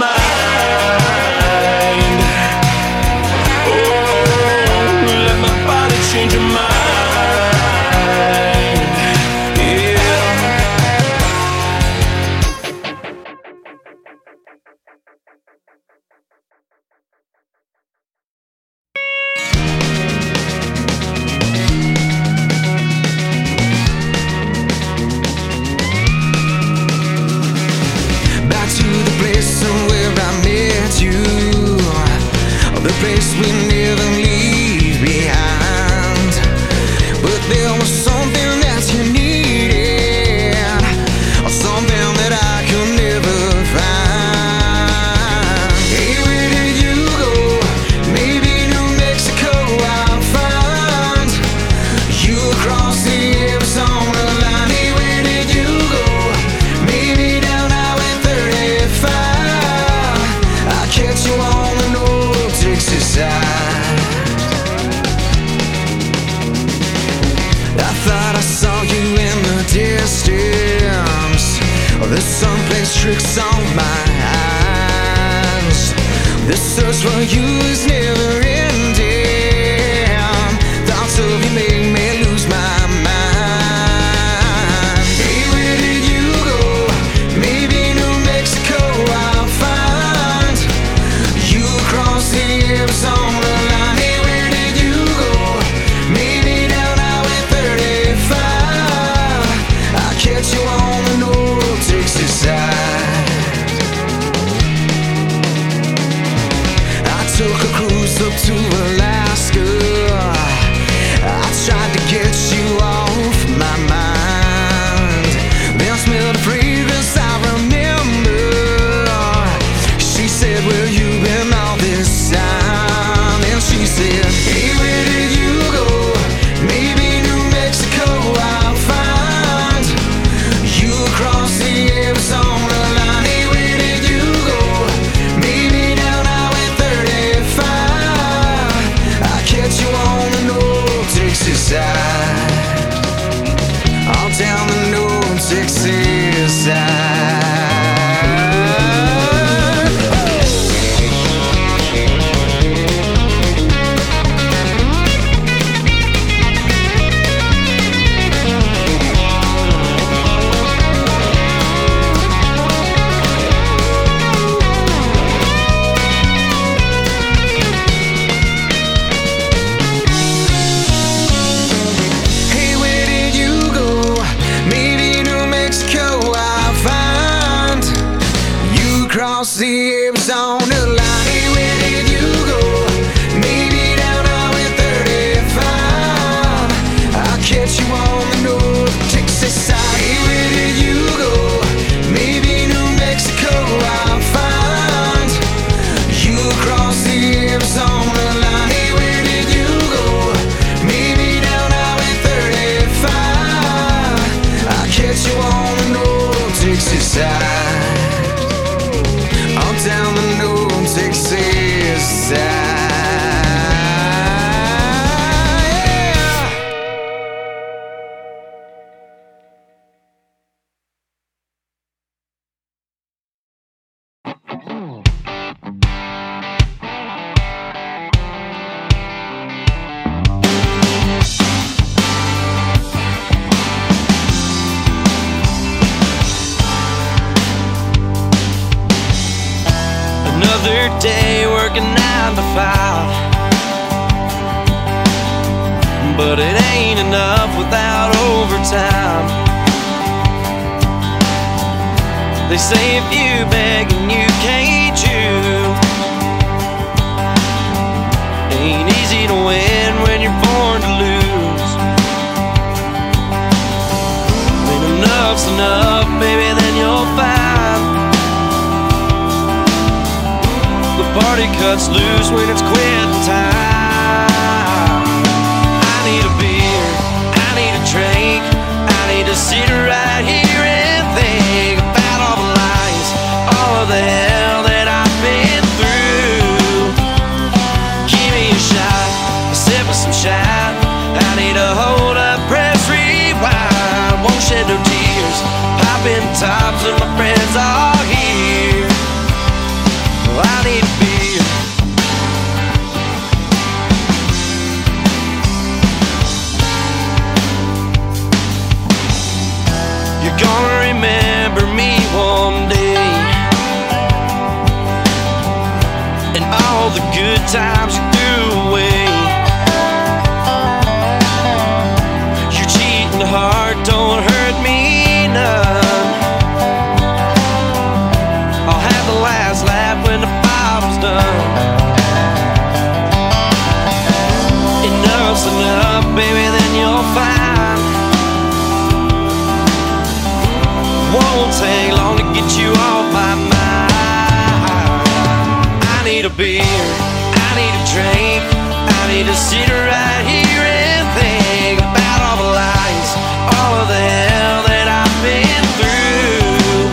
need 349.17 349.25
to 349.25 349.35
sit 349.35 349.67
right 349.69 350.23
here 350.29 350.61
and 350.61 351.01
think 351.17 351.81
about 351.81 352.19
all 352.21 352.37
the 352.37 352.51
lies, 352.53 353.09
all 353.57 353.73
of 353.81 353.87
the 353.89 353.97
hell 353.97 354.61
that 354.69 354.85
I've 354.85 355.17
been 355.25 355.65
through. 355.73 356.85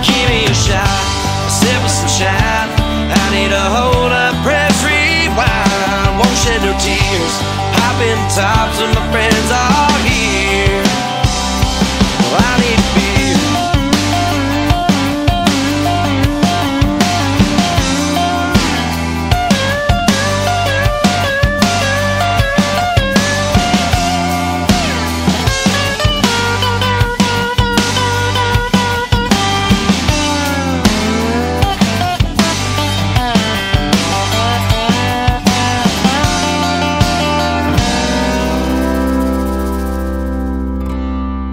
Give 0.00 0.24
me 0.32 0.48
a 0.48 0.56
shot, 0.56 1.04
sip 1.52 1.84
of 1.84 1.92
some 1.92 2.08
shine. 2.08 2.72
I 3.12 3.24
need 3.28 3.52
a 3.52 3.66
hold 3.76 4.08
up, 4.08 4.40
press 4.40 4.72
rewind. 4.80 6.16
Won't 6.16 6.38
shed 6.40 6.64
no 6.64 6.72
tears, 6.80 7.34
popping 7.76 8.22
tops, 8.32 8.80
and 8.80 8.96
my 8.96 9.04
friends 9.12 9.31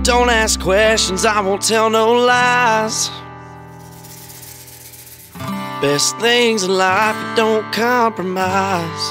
Don't 0.10 0.32
ask 0.32 0.60
questions, 0.60 1.24
I 1.24 1.40
won't 1.40 1.62
tell 1.62 1.88
no 1.92 2.14
lies. 2.14 3.12
Best 5.84 6.18
things 6.18 6.64
in 6.64 6.72
life, 6.76 7.16
don't 7.36 7.72
compromise. 7.72 9.06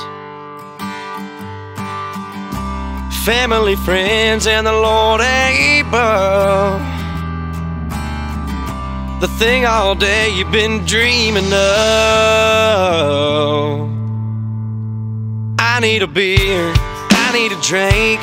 Family, 3.24 3.76
friends, 3.76 4.48
and 4.48 4.66
the 4.66 4.72
Lord 4.72 5.20
above. 5.20 6.80
The 9.20 9.28
thing 9.38 9.66
all 9.66 9.94
day 9.94 10.34
you've 10.34 10.50
been 10.50 10.84
dreaming 10.84 11.52
of. 11.52 11.58
I 15.60 15.78
need 15.80 16.02
a 16.02 16.08
beer, 16.08 16.72
I 16.76 17.30
need 17.32 17.52
a 17.52 17.60
drink, 17.62 18.20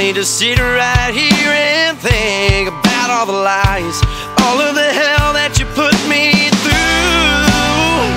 need 0.00 0.14
to 0.14 0.24
sit 0.24 0.58
right 0.58 1.12
here 1.12 1.52
and 1.52 1.98
think 1.98 2.68
about 2.72 3.10
all 3.10 3.26
the 3.26 3.36
lies, 3.36 4.00
all 4.48 4.56
of 4.56 4.72
the 4.72 4.90
hell 4.96 5.36
that 5.36 5.60
you 5.60 5.68
put 5.76 5.92
me 6.08 6.48
through. 6.64 8.08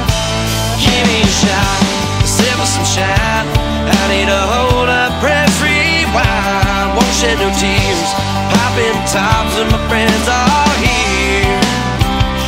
Give 0.80 1.04
me 1.12 1.20
a 1.28 1.34
shot, 1.44 1.84
sip 2.24 2.56
some 2.64 2.88
shine. 2.88 3.48
I 3.84 4.00
need 4.08 4.32
a 4.32 4.44
hold 4.48 4.88
up, 4.88 5.12
press 5.20 5.52
rewind. 5.60 6.96
Won't 6.96 7.16
shed 7.20 7.36
no 7.44 7.52
tears, 7.60 8.10
popping 8.56 9.00
tops, 9.12 9.60
and 9.60 9.68
my 9.68 9.82
friends 9.92 10.24
are 10.24 10.76
here. 10.80 11.60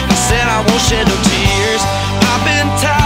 I 0.07 0.15
said 0.15 0.47
I 0.47 0.63
won't 0.63 0.79
shed 0.79 1.11
no 1.11 1.17
tears, 1.27 1.83
popping 2.23 2.71
tops, 2.79 3.04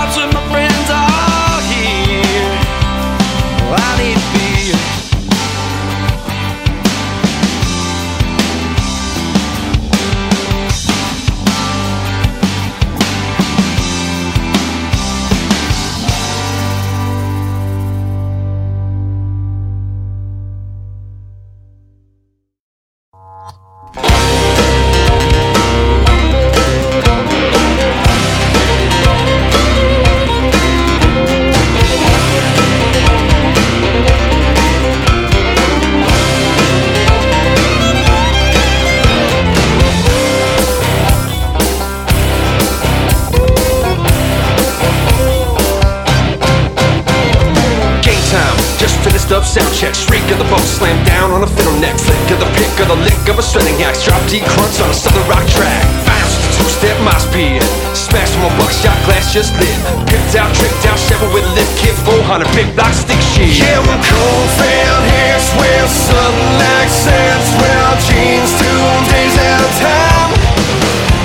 just 59.40 59.56
lit. 59.56 59.72
Picked 60.12 60.36
out, 60.36 60.52
tricked 60.52 60.84
out, 60.84 61.00
shovel 61.00 61.32
with 61.32 61.48
a 61.48 61.54
lift 61.56 61.72
kit, 61.80 61.96
400, 62.04 62.44
big 62.52 62.68
block, 62.76 62.92
stick 62.92 63.16
shit. 63.32 63.48
Yeah, 63.56 63.80
we're 63.80 64.04
cold, 64.04 64.52
Coldfield, 64.60 65.04
here's 65.16 65.48
where 65.56 65.88
sun 65.88 66.36
accents, 66.84 67.48
well, 67.56 67.96
jeans, 68.04 68.52
two 68.60 68.84
days 69.08 69.36
at 69.40 69.64
a 69.64 69.72
time. 69.80 70.32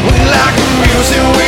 We 0.07 0.15
like 0.31 0.55
the 0.55 0.71
music, 0.87 1.44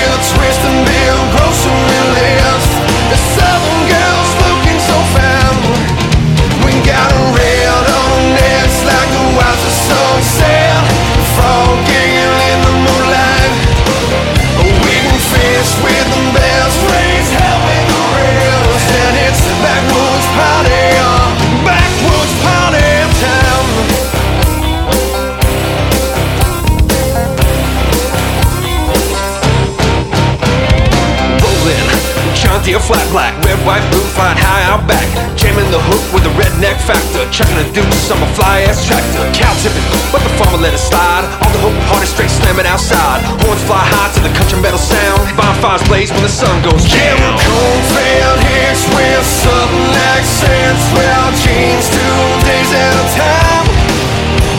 deer 32.66 32.82
flat 32.82 33.06
black, 33.14 33.30
red, 33.46 33.54
white, 33.62 33.86
blue, 33.94 34.02
flying 34.18 34.34
high 34.34 34.66
out 34.66 34.82
back. 34.90 35.06
Jamming 35.38 35.70
the 35.70 35.78
hook 35.86 36.02
with 36.10 36.26
a 36.26 36.34
redneck 36.34 36.74
factor. 36.82 37.22
Chucking 37.30 37.54
a 37.62 37.66
deuce 37.70 38.10
on 38.10 38.18
my 38.18 38.26
fly 38.34 38.66
ass 38.66 38.82
tractor. 38.82 39.22
Cow 39.30 39.54
tipping, 39.62 39.86
but 40.10 40.18
the 40.26 40.32
farmer 40.34 40.58
let 40.58 40.74
it 40.74 40.82
slide. 40.82 41.22
On 41.46 41.50
the 41.54 41.62
hook, 41.62 41.78
hard 41.86 42.02
and 42.02 42.10
straight, 42.10 42.26
slamming 42.26 42.66
outside. 42.66 43.22
Horns 43.46 43.62
fly 43.70 43.78
high 43.78 44.10
to 44.18 44.20
the 44.26 44.34
country 44.34 44.58
metal 44.58 44.82
sound. 44.82 45.22
Bonfires 45.38 45.86
blaze 45.86 46.10
when 46.10 46.26
the 46.26 46.32
sun 46.32 46.58
goes 46.66 46.82
down. 46.90 47.14
Yeah, 47.14 47.38
cornfield 47.46 48.38
hicks 48.50 48.82
with 48.90 49.22
sudden 49.22 49.86
accents. 50.18 50.82
Well, 50.90 51.30
jeans 51.38 51.86
two 51.86 52.18
days 52.42 52.70
at 52.74 52.94
a 52.98 53.06
time. 53.14 53.66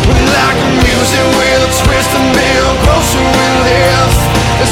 We 0.08 0.16
like 0.32 0.60
music 0.80 1.26
with 1.36 1.68
a 1.68 1.72
twist 1.84 2.12
and 2.16 2.28
bill. 2.32 2.68
Closer 2.88 3.20
we 3.20 3.48
live. 3.68 4.16
It's 4.64 4.72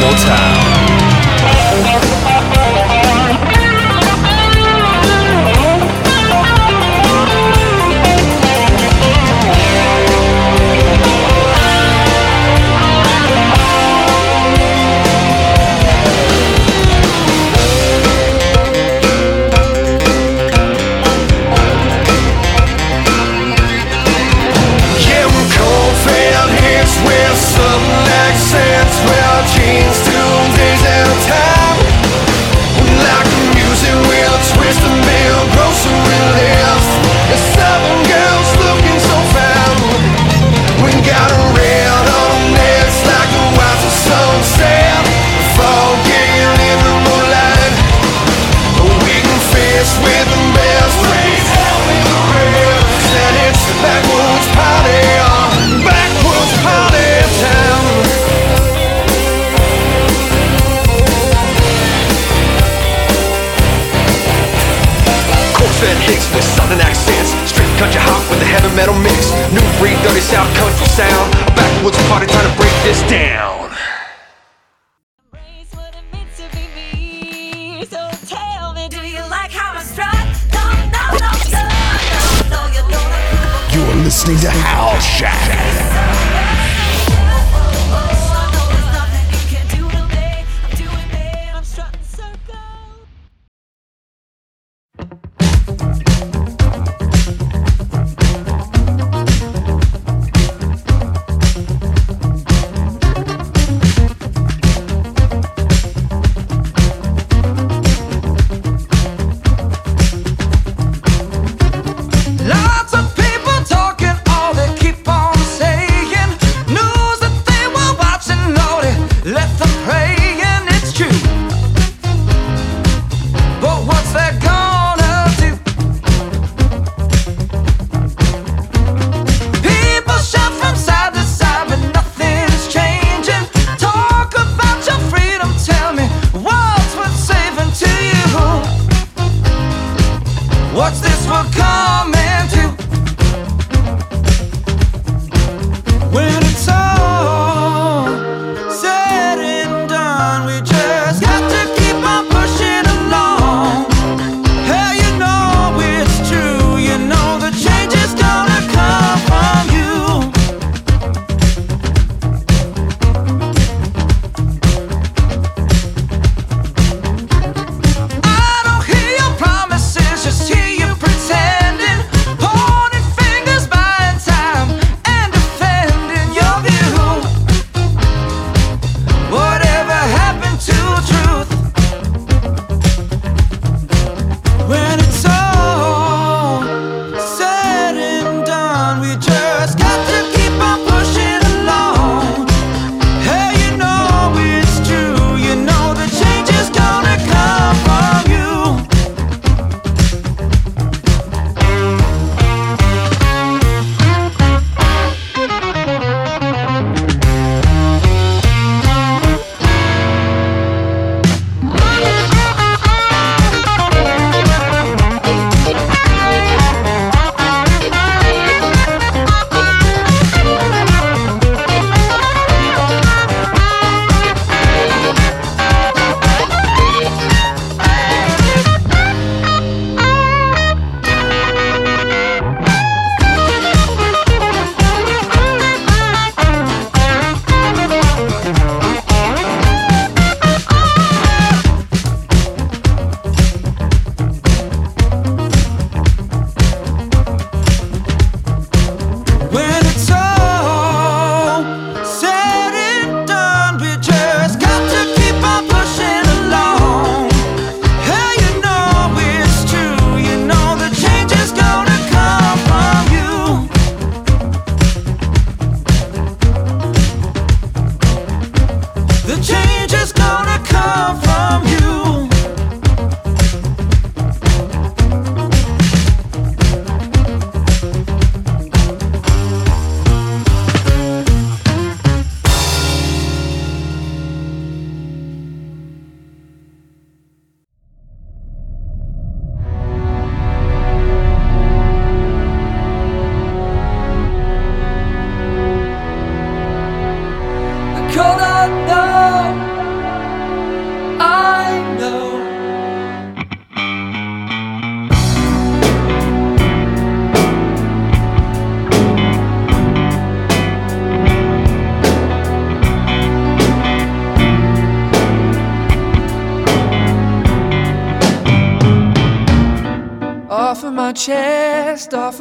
more 0.00 0.12
time. 0.12 0.69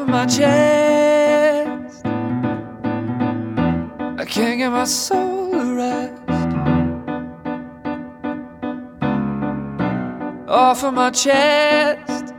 My 0.10 0.26
chest. 0.26 2.06
I 4.18 4.26
can't 4.26 4.58
get 4.58 4.72
my 4.72 4.86
soul 4.86 5.52
to 5.52 5.76
rest. 5.76 6.16
Off 10.50 10.84
of 10.84 10.94
my 10.96 11.12
chest, 11.12 12.34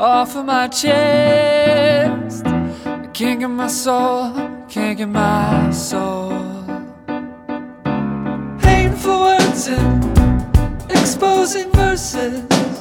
off 0.00 0.34
of 0.34 0.46
my 0.46 0.68
chest. 0.68 2.46
I 2.46 3.06
can't 3.12 3.40
get 3.40 3.48
my 3.48 3.66
soul, 3.66 4.32
can't 4.68 4.96
get 4.96 5.08
my 5.08 5.70
soul. 5.70 6.30
Painful 8.60 9.20
words 9.20 9.68
and 9.68 10.90
exposing 10.90 11.70
verses. 11.72 12.75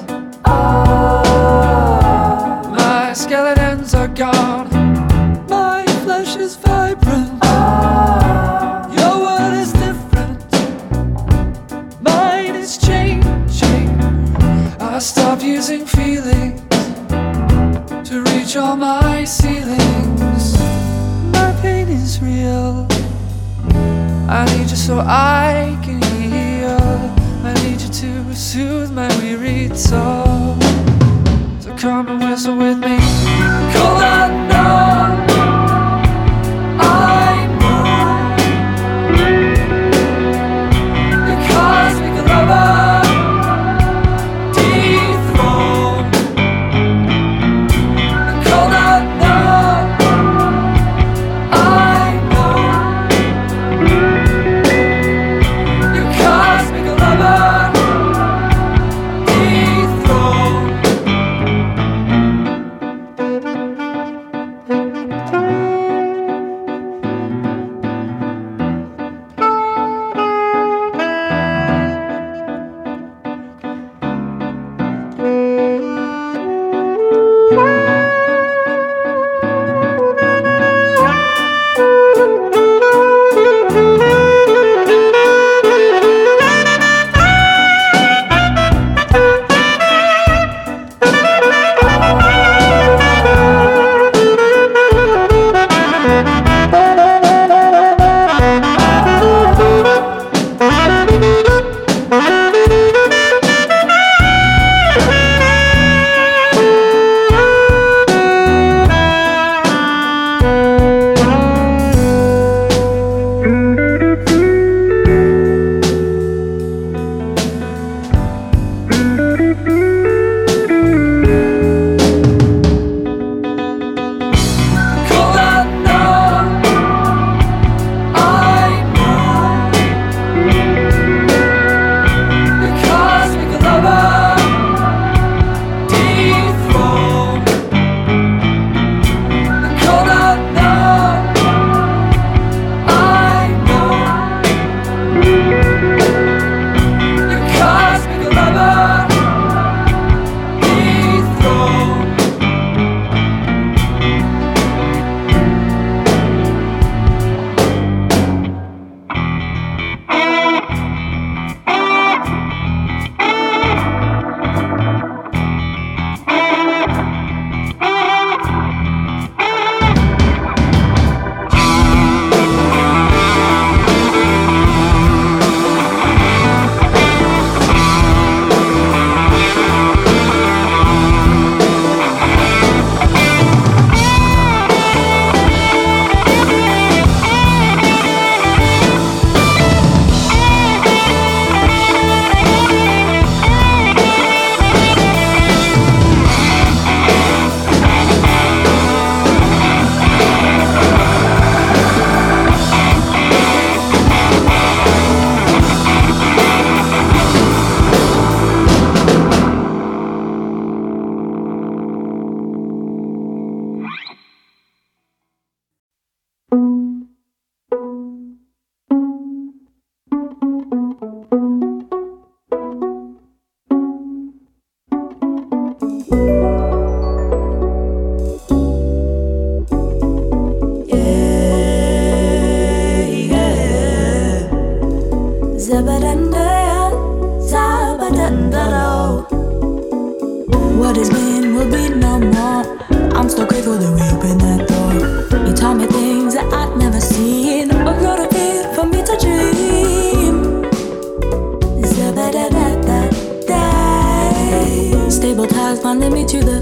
Real. 22.21 22.87
I 24.29 24.45
need 24.55 24.69
you 24.69 24.75
so 24.75 24.99
I 24.99 25.77
can 25.83 26.01
heal. 26.01 26.77
I 27.43 27.53
need 27.63 27.81
you 27.81 27.89
to 27.89 28.35
soothe 28.35 28.91
my 28.91 29.07
weary 29.17 29.69
soul. 29.75 30.57
So 31.59 31.75
come 31.77 32.07
and 32.07 32.19
whistle 32.23 32.55
with 32.57 32.79
me. 32.79 32.97
Cold 33.73 34.01
unknown. 34.01 34.54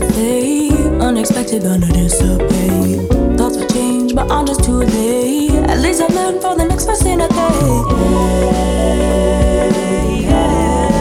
Meet 0.03 0.15
you 0.15 0.79
the 0.79 0.93
fate. 0.93 1.01
Unexpected, 1.01 1.63
gonna 1.63 1.87
dissipate. 1.87 3.09
Thoughts 3.37 3.57
will 3.57 3.67
change, 3.67 4.15
but 4.15 4.31
I'm 4.31 4.45
just 4.45 4.63
too 4.63 4.79
late. 4.79 5.51
At 5.69 5.79
least 5.79 6.01
I 6.01 6.07
learned 6.07 6.41
for 6.41 6.55
the 6.55 6.65
next 6.65 6.85
person 6.85 7.21
I 7.21 7.27
Yeah, 9.69 10.19
yeah. 10.19 10.92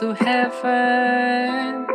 to 0.00 0.12
heaven. 0.14 1.86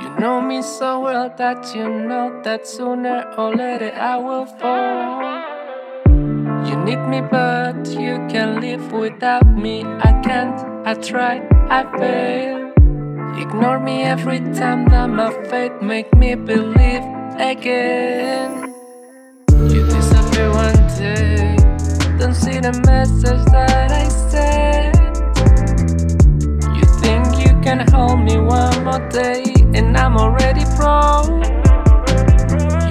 You 0.00 0.08
know 0.18 0.40
me 0.40 0.62
so 0.62 1.00
well 1.00 1.30
that 1.36 1.74
you 1.74 1.86
know 1.86 2.40
that 2.44 2.66
sooner 2.66 3.30
or 3.36 3.54
later 3.54 3.92
I 3.94 4.16
will 4.16 4.46
fall. 4.46 5.20
You 6.66 6.76
need 6.76 7.02
me, 7.08 7.20
but 7.20 7.86
you 7.88 8.26
can 8.30 8.60
live 8.62 8.90
without 8.90 9.46
me. 9.46 9.84
I 9.84 10.18
can't, 10.24 10.86
I 10.86 10.94
tried, 10.94 11.46
I 11.68 11.82
failed. 11.98 12.72
Ignore 13.38 13.80
me 13.80 14.04
every 14.04 14.40
time 14.54 14.86
that 14.86 15.10
my 15.10 15.30
faith 15.50 15.82
make 15.82 16.10
me 16.16 16.36
believe 16.36 17.04
again. 17.38 18.72
You 19.50 19.84
disappear 19.84 20.50
one 20.50 20.86
day, 20.96 21.56
don't 22.18 22.34
see 22.34 22.60
the 22.60 22.72
message 22.86 23.44
that 23.52 23.92
I 23.92 24.08
sent 24.08 24.95
can 27.66 27.84
hold 27.90 28.20
me 28.20 28.38
one 28.38 28.84
more 28.84 29.02
day, 29.08 29.42
and 29.74 29.96
I'm 29.96 30.16
already 30.16 30.64
pro. 30.76 31.22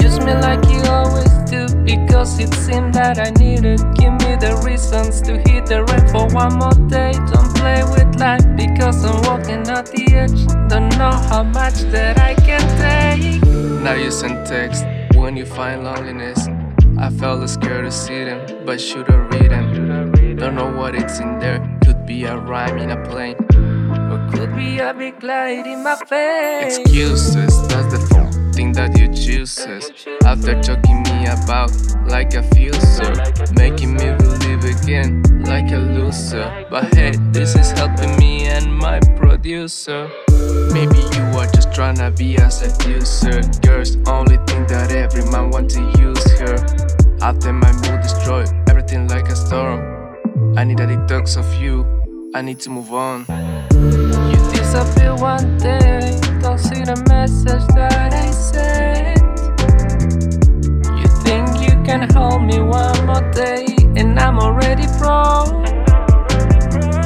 Use 0.04 0.20
me 0.20 0.34
like 0.48 0.68
you 0.68 0.82
always 0.92 1.32
do, 1.50 1.64
because 1.86 2.40
it 2.40 2.54
seemed 2.54 2.94
that 2.94 3.18
I 3.18 3.30
needed. 3.40 3.80
Give 3.96 4.12
me 4.26 4.36
the 4.36 4.62
reasons 4.66 5.22
to 5.22 5.38
hit 5.48 5.68
the 5.68 5.86
red 5.86 6.12
for 6.12 6.28
one 6.36 6.60
more 6.60 6.80
day. 6.90 7.14
Don't 7.32 7.56
play 7.56 7.84
with 7.94 8.20
life, 8.20 8.46
because 8.58 9.06
I'm 9.06 9.22
walking 9.22 9.64
on 9.70 9.86
the 9.86 10.04
edge. 10.24 10.42
Don't 10.68 10.90
know 10.98 11.16
how 11.32 11.44
much 11.44 11.78
that 11.96 12.20
I 12.20 12.34
can 12.34 12.66
take. 12.84 13.42
Now 13.82 13.94
you 13.94 14.12
send 14.12 14.46
text 14.46 14.84
when 15.16 15.38
you 15.38 15.46
find 15.46 15.86
loneliness. 15.86 16.50
I 17.00 17.10
felt 17.12 17.48
scared 17.50 17.86
to 17.86 17.92
see 17.92 18.26
them, 18.26 18.66
but 18.66 18.82
should 18.82 19.10
I 19.10 19.16
read 19.32 19.52
them? 19.52 20.36
Don't 20.36 20.56
know 20.56 20.70
what 20.70 20.96
it's 20.96 21.20
in 21.20 21.40
there. 21.40 21.60
Could 21.86 22.06
be 22.06 22.26
a 22.26 22.36
rhyme 22.36 22.78
in 22.78 22.92
a 22.92 23.02
plane 23.10 23.45
or 24.16 24.32
could 24.32 24.56
be 24.56 24.80
a 24.80 24.94
big 24.94 25.22
light 25.24 25.68
in 25.68 25.84
my 25.84 25.98
face. 26.08 26.78
Excuses, 26.78 27.68
that's 27.68 27.92
the 27.92 28.52
thing 28.54 28.72
that 28.72 28.98
you 28.98 29.08
choose. 29.14 29.60
After 30.24 30.56
talking 30.62 31.04
me 31.04 31.26
about 31.28 31.70
like 32.08 32.34
a 32.34 32.42
fuser, 32.56 33.12
making 33.58 33.96
me 33.96 34.16
believe 34.16 34.64
again 34.64 35.22
like 35.44 35.70
a 35.74 35.80
loser. 35.80 36.66
But 36.70 36.96
hey, 36.96 37.12
this 37.34 37.56
is 37.56 37.72
helping 37.72 38.16
me 38.18 38.46
and 38.46 38.74
my 38.74 39.02
producer. 39.18 40.10
Maybe 40.72 40.96
you 40.96 41.24
are 41.36 41.52
just 41.52 41.74
trying 41.74 41.98
to 41.98 42.10
be 42.12 42.38
a 42.38 42.50
seducer. 42.50 43.42
Girls 43.68 43.98
only 44.08 44.38
think 44.48 44.70
that 44.70 44.94
every 44.94 45.30
man 45.30 45.50
want 45.50 45.72
to 45.72 45.82
use 46.00 46.40
her. 46.40 46.56
After 47.22 47.52
my 47.52 47.74
mood 47.84 48.02
destroyed, 48.02 48.48
everything 48.70 49.10
like 49.10 49.28
a 49.28 49.36
storm. 49.36 49.84
I 50.58 50.64
need 50.64 50.80
a 50.80 50.88
detox 50.88 51.36
of 51.36 51.62
you. 51.62 51.84
I 52.34 52.42
need 52.42 52.60
to 52.62 52.70
move 52.70 52.94
on. 52.94 53.26
You 54.76 54.82
disappear 54.82 55.16
one 55.16 55.58
day, 55.58 56.20
don't 56.42 56.58
see 56.60 56.84
the 56.84 57.02
message 57.08 57.66
that 57.76 58.12
I 58.14 58.30
sent. 58.32 59.22
You 61.00 61.08
think 61.24 61.62
you 61.64 61.82
can 61.86 62.10
hold 62.14 62.44
me 62.44 62.60
one 62.60 63.06
more 63.06 63.24
day, 63.32 63.66
and 63.96 64.20
I'm 64.20 64.38
already 64.38 64.88
broke. 65.00 65.64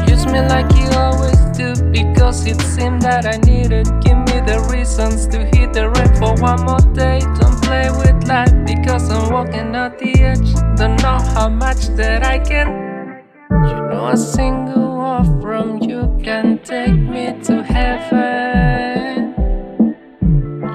Use 0.09 0.26
me 0.26 0.41
like 0.49 0.74
you 0.76 0.89
always 0.97 1.39
do, 1.55 1.76
because 1.91 2.47
it 2.47 2.59
seemed 2.61 3.03
that 3.03 3.28
I 3.28 3.38
needed. 3.38 3.86
Give 4.01 4.17
me 4.17 4.41
the 4.49 4.67
reasons 4.72 5.28
to 5.28 5.45
hit 5.45 5.72
the 5.72 5.91
red 5.91 6.17
for 6.17 6.34
one 6.41 6.65
more 6.65 6.82
day. 6.95 7.20
Don't 7.39 7.61
play 7.61 7.91
with 7.91 8.28
life, 8.28 8.53
because 8.65 9.11
I'm 9.11 9.32
walking 9.32 9.76
on 9.76 9.95
the 9.99 10.24
edge. 10.24 10.53
Don't 10.76 10.99
know 11.03 11.20
how 11.36 11.49
much 11.49 11.89
that 11.89 12.26
I 12.26 12.39
can. 12.39 12.89
Know 13.90 14.10
a 14.10 14.16
single 14.16 14.98
word 14.98 15.42
from 15.42 15.82
you 15.82 16.16
can 16.24 16.60
take 16.60 16.94
me 16.94 17.34
to 17.46 17.64
heaven. 17.64 19.34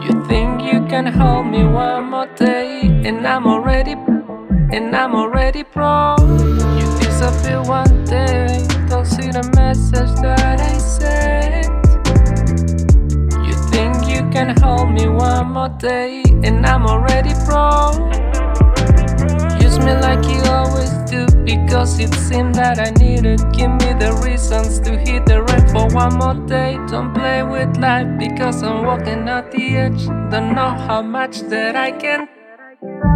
You 0.03 0.25
think 0.27 0.63
you 0.65 0.85
can 0.87 1.07
hold 1.07 1.47
me 1.47 1.63
one 1.65 2.11
more 2.11 2.27
day, 2.35 2.81
and 2.83 3.25
I'm 3.25 3.47
already, 3.47 3.93
and 3.93 4.97
I'm 4.97 5.15
already 5.15 5.63
broke. 5.63 6.19
You 6.19 6.87
disappear 6.99 7.63
one 7.63 8.05
day, 8.05 8.67
don't 8.89 9.07
see 9.07 9.31
the 9.31 9.49
message 9.55 10.11
that 10.21 10.61
I 10.61 10.77
sent. 10.79 11.71
You 13.47 13.55
think 13.71 14.09
you 14.09 14.29
can 14.31 14.57
hold 14.61 14.91
me 14.91 15.07
one 15.07 15.53
more 15.53 15.69
day, 15.79 16.25
and 16.43 16.67
I'm 16.67 16.85
already 16.85 17.35
broke. 17.47 18.13
Me 19.85 19.93
like 20.01 20.25
you 20.25 20.41
always 20.51 20.93
do 21.11 21.27
because 21.45 21.99
it 21.99 22.15
seemed 22.15 22.55
that 22.55 22.79
I 22.81 22.91
needed. 23.05 23.41
Give 23.53 23.71
me 23.71 23.93
the 24.05 24.19
reasons 24.25 24.81
to 24.81 24.97
hit 24.97 25.27
the 25.27 25.43
red 25.43 25.71
for 25.71 25.87
one 25.95 26.15
more 26.17 26.47
day. 26.47 26.79
Don't 26.89 27.13
play 27.13 27.43
with 27.43 27.77
life 27.77 28.09
because 28.19 28.63
I'm 28.63 28.85
walking 28.85 29.29
at 29.29 29.53
the 29.53 29.77
edge. 29.77 30.07
Don't 30.31 30.55
know 30.55 30.71
how 30.87 31.03
much 31.03 31.41
that 31.53 31.77
I 31.77 31.93
can. 31.93 33.14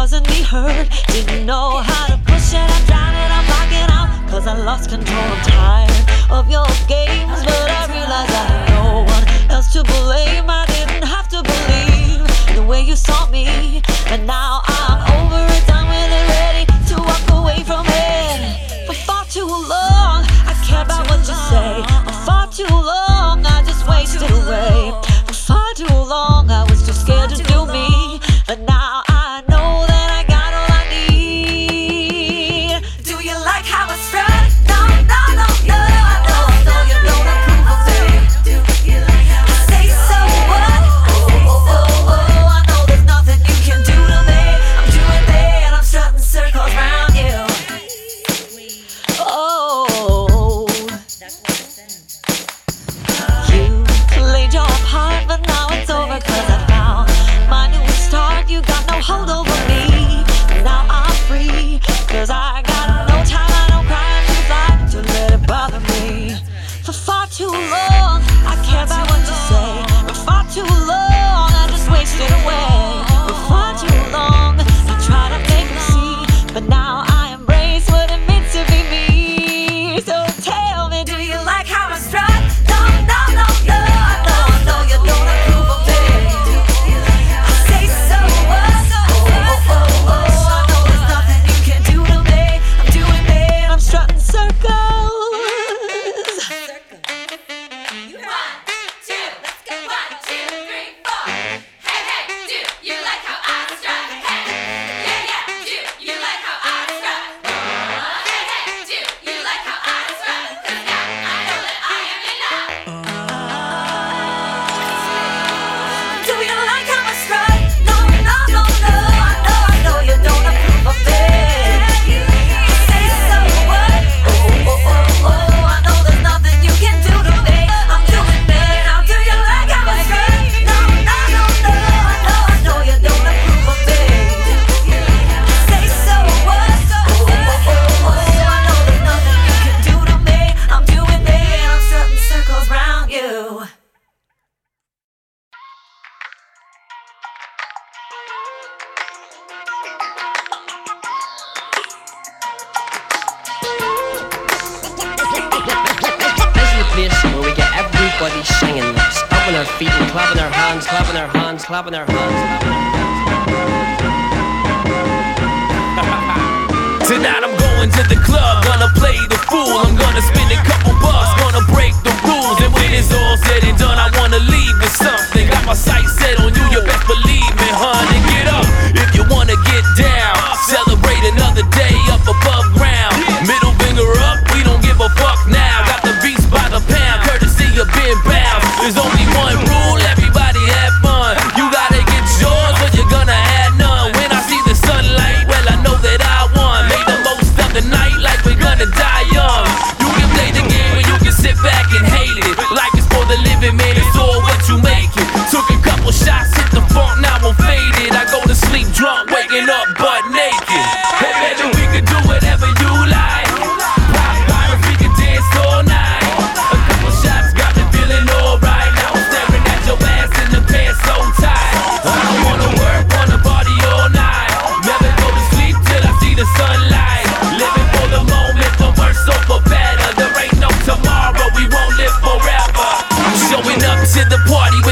Causing 0.00 0.22
me 0.32 0.40
hurt. 0.40 0.88
Didn't 1.08 1.44
know 1.44 1.76
how 1.84 2.06
to 2.06 2.16
push 2.24 2.54
it, 2.54 2.68
I'm 2.76 2.84
drowning, 2.88 3.30
I'm 3.36 3.44
blocking 3.50 3.88
out, 3.98 4.08
cause 4.30 4.46
I 4.46 4.56
lost 4.56 4.88
control. 4.88 5.20
I'm 5.20 5.42
tired 5.44 6.00
of 6.30 6.48
your 6.48 6.64
games, 6.88 7.44
but 7.44 7.68
I 7.68 7.84
realize 7.92 8.30
I 8.32 8.44
have 8.48 8.68
no 8.76 8.84
one 9.14 9.24
else 9.52 9.68
to 9.74 9.84
blame. 9.84 10.48
I 10.48 10.64
didn't 10.72 11.04
have 11.04 11.28
to 11.34 11.42
believe 11.52 12.24
the 12.56 12.64
way 12.64 12.80
you 12.80 12.96
saw 12.96 13.28
me, 13.28 13.82
but 14.08 14.20
now 14.24 14.62
I'm 14.64 15.00
over 15.20 15.42
it, 15.52 15.66
done 15.68 15.86
with 15.92 16.12
it, 16.18 16.26
ready 16.32 16.64
to 16.88 16.94
walk 17.08 17.26
away 17.36 17.60
from 17.62 17.84
it. 17.84 18.86
For 18.86 18.96
far 19.04 19.26
too 19.26 19.44
long, 19.44 20.24
I 20.48 20.54
care 20.64 20.80
about 20.80 21.10
what 21.10 21.20
you 21.28 21.36
say. 21.52 21.72
For 22.08 22.16
far 22.24 22.48
too 22.48 22.72
long, 22.72 23.44
I 23.44 23.62
just 23.68 23.86
wasted 23.86 24.22
away. 24.22 25.09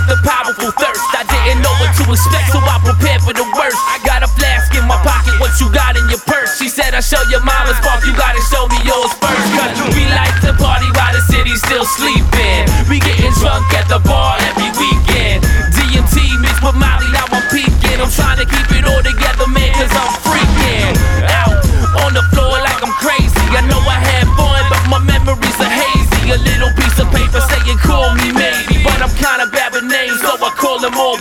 the 0.09 0.17
powerful 0.25 0.73
thirst. 0.73 1.05
I 1.13 1.23
didn't 1.29 1.61
know 1.61 1.73
what 1.79 1.93
to 2.01 2.05
expect, 2.09 2.49
so 2.51 2.59
I 2.65 2.81
prepared 2.81 3.21
for 3.21 3.37
the 3.37 3.45
worst. 3.53 3.77
I 3.93 4.01
got 4.03 4.25
a 4.25 4.31
flask 4.33 4.73
in 4.73 4.89
my 4.89 4.97
pocket, 5.05 5.37
what 5.39 5.53
you 5.61 5.69
got 5.69 5.95
in 6.01 6.09
your 6.09 6.23
purse? 6.25 6.57
She 6.57 6.73
said, 6.73 6.97
I 6.97 7.05
show 7.05 7.21
your 7.29 7.45
mama's 7.45 7.79
bark, 7.85 8.03
you 8.09 8.17
gotta 8.17 8.41
show 8.49 8.65
me 8.73 8.81
yours 8.89 9.13
first. 9.21 9.47
Cause 9.53 9.77
we 9.93 10.09
like 10.09 10.33
to 10.49 10.57
party 10.57 10.89
while 10.97 11.13
the 11.13 11.21
city's 11.29 11.61
still 11.61 11.85
sleeping. 11.85 12.65
We 12.89 12.99
getting 13.05 13.37
drunk 13.37 13.69
at 13.77 13.87
the 13.93 14.01
bar 14.01 14.38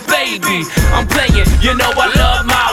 baby. 0.05 0.67
I'm 0.93 1.07
playing, 1.07 1.47
you 1.61 1.73
know 1.73 1.89
I 1.95 2.07
love 2.13 2.45
my 2.45 2.66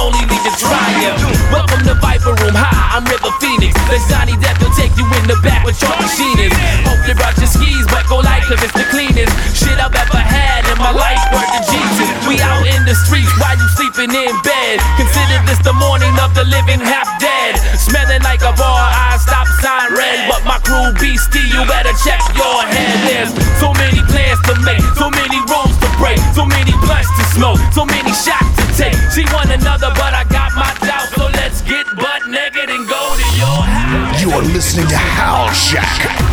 only 0.00 0.24
need 0.24 0.42
to 0.48 0.52
try 0.56 0.80
triumph. 0.80 1.20
Welcome 1.52 1.84
to 1.84 1.94
Viper 2.00 2.32
Room. 2.40 2.56
Hi, 2.56 2.96
I'm 2.96 3.04
River 3.04 3.32
Phoenix. 3.36 3.76
The 3.92 4.00
shiny 4.08 4.32
death 4.40 4.56
will 4.64 4.72
take 4.72 4.96
you 4.96 5.04
in 5.04 5.24
the 5.28 5.36
back 5.44 5.60
with 5.60 5.76
your 5.84 5.92
machinist. 6.00 6.56
Hope 6.88 7.04
you 7.04 7.14
brought 7.14 7.36
your 7.36 7.50
skis, 7.52 7.84
but 7.92 8.08
go 8.08 8.24
light, 8.24 8.40
cause 8.48 8.64
it's 8.64 8.72
the 8.72 8.88
cleanest 8.88 9.30
shit 9.52 9.76
I've 9.76 9.92
ever 9.92 10.20
had 10.20 10.64
in 10.72 10.78
my 10.80 10.90
life. 10.90 11.20
Worth 11.36 11.52
the 11.52 11.62
Jesus. 11.68 12.08
We 12.24 12.40
out 12.40 12.64
in 12.64 12.88
the 12.88 12.96
streets 12.96 13.30
while 13.36 13.56
you 13.60 13.68
sleeping 13.76 14.08
in 14.08 14.32
bed. 14.40 14.80
Consider 14.96 15.36
this 15.44 15.60
the 15.60 15.76
morning 15.76 16.16
of 16.24 16.32
the 16.32 16.48
living 16.48 16.80
half 16.80 17.08
dead. 17.20 17.60
Smelling 17.76 18.24
like 18.24 18.40
a 18.40 18.56
bar, 18.56 18.80
I 18.88 19.20
stop 19.20 19.46
sign 19.60 19.92
red. 19.92 20.24
But 20.32 20.48
my 20.48 20.58
crew 20.64 20.96
beastie, 20.96 21.44
you 21.52 21.60
better 21.68 21.92
check 22.00 22.24
your 22.32 22.64
head. 22.64 22.96
There's 23.04 23.32
so 23.60 23.76
many 23.76 24.00
plans 24.08 24.40
to 24.48 24.56
make, 24.64 24.82
so 24.96 25.12
many 25.12 25.38
rooms 25.44 25.76
to 25.84 25.88
break, 26.00 26.20
so 26.32 26.48
many 26.48 26.72
blunts 26.80 27.12
to 27.20 27.24
smoke, 27.36 27.60
so 27.76 27.84
many 27.84 28.16
shots 28.16 28.49
See 29.10 29.24
one 29.34 29.50
another, 29.50 29.90
but 29.96 30.14
I 30.14 30.22
got 30.30 30.54
my 30.54 30.72
doubt. 30.86 31.08
So 31.16 31.26
let's 31.34 31.62
get 31.62 31.84
butt 31.96 32.28
naked 32.28 32.70
and 32.70 32.88
go 32.88 33.16
to 33.16 33.36
your 33.36 33.62
house. 33.66 34.22
You 34.22 34.30
are 34.30 34.42
listening 34.42 34.86
to 34.86 34.96
Howl 34.96 35.50
Shack. 35.52 36.29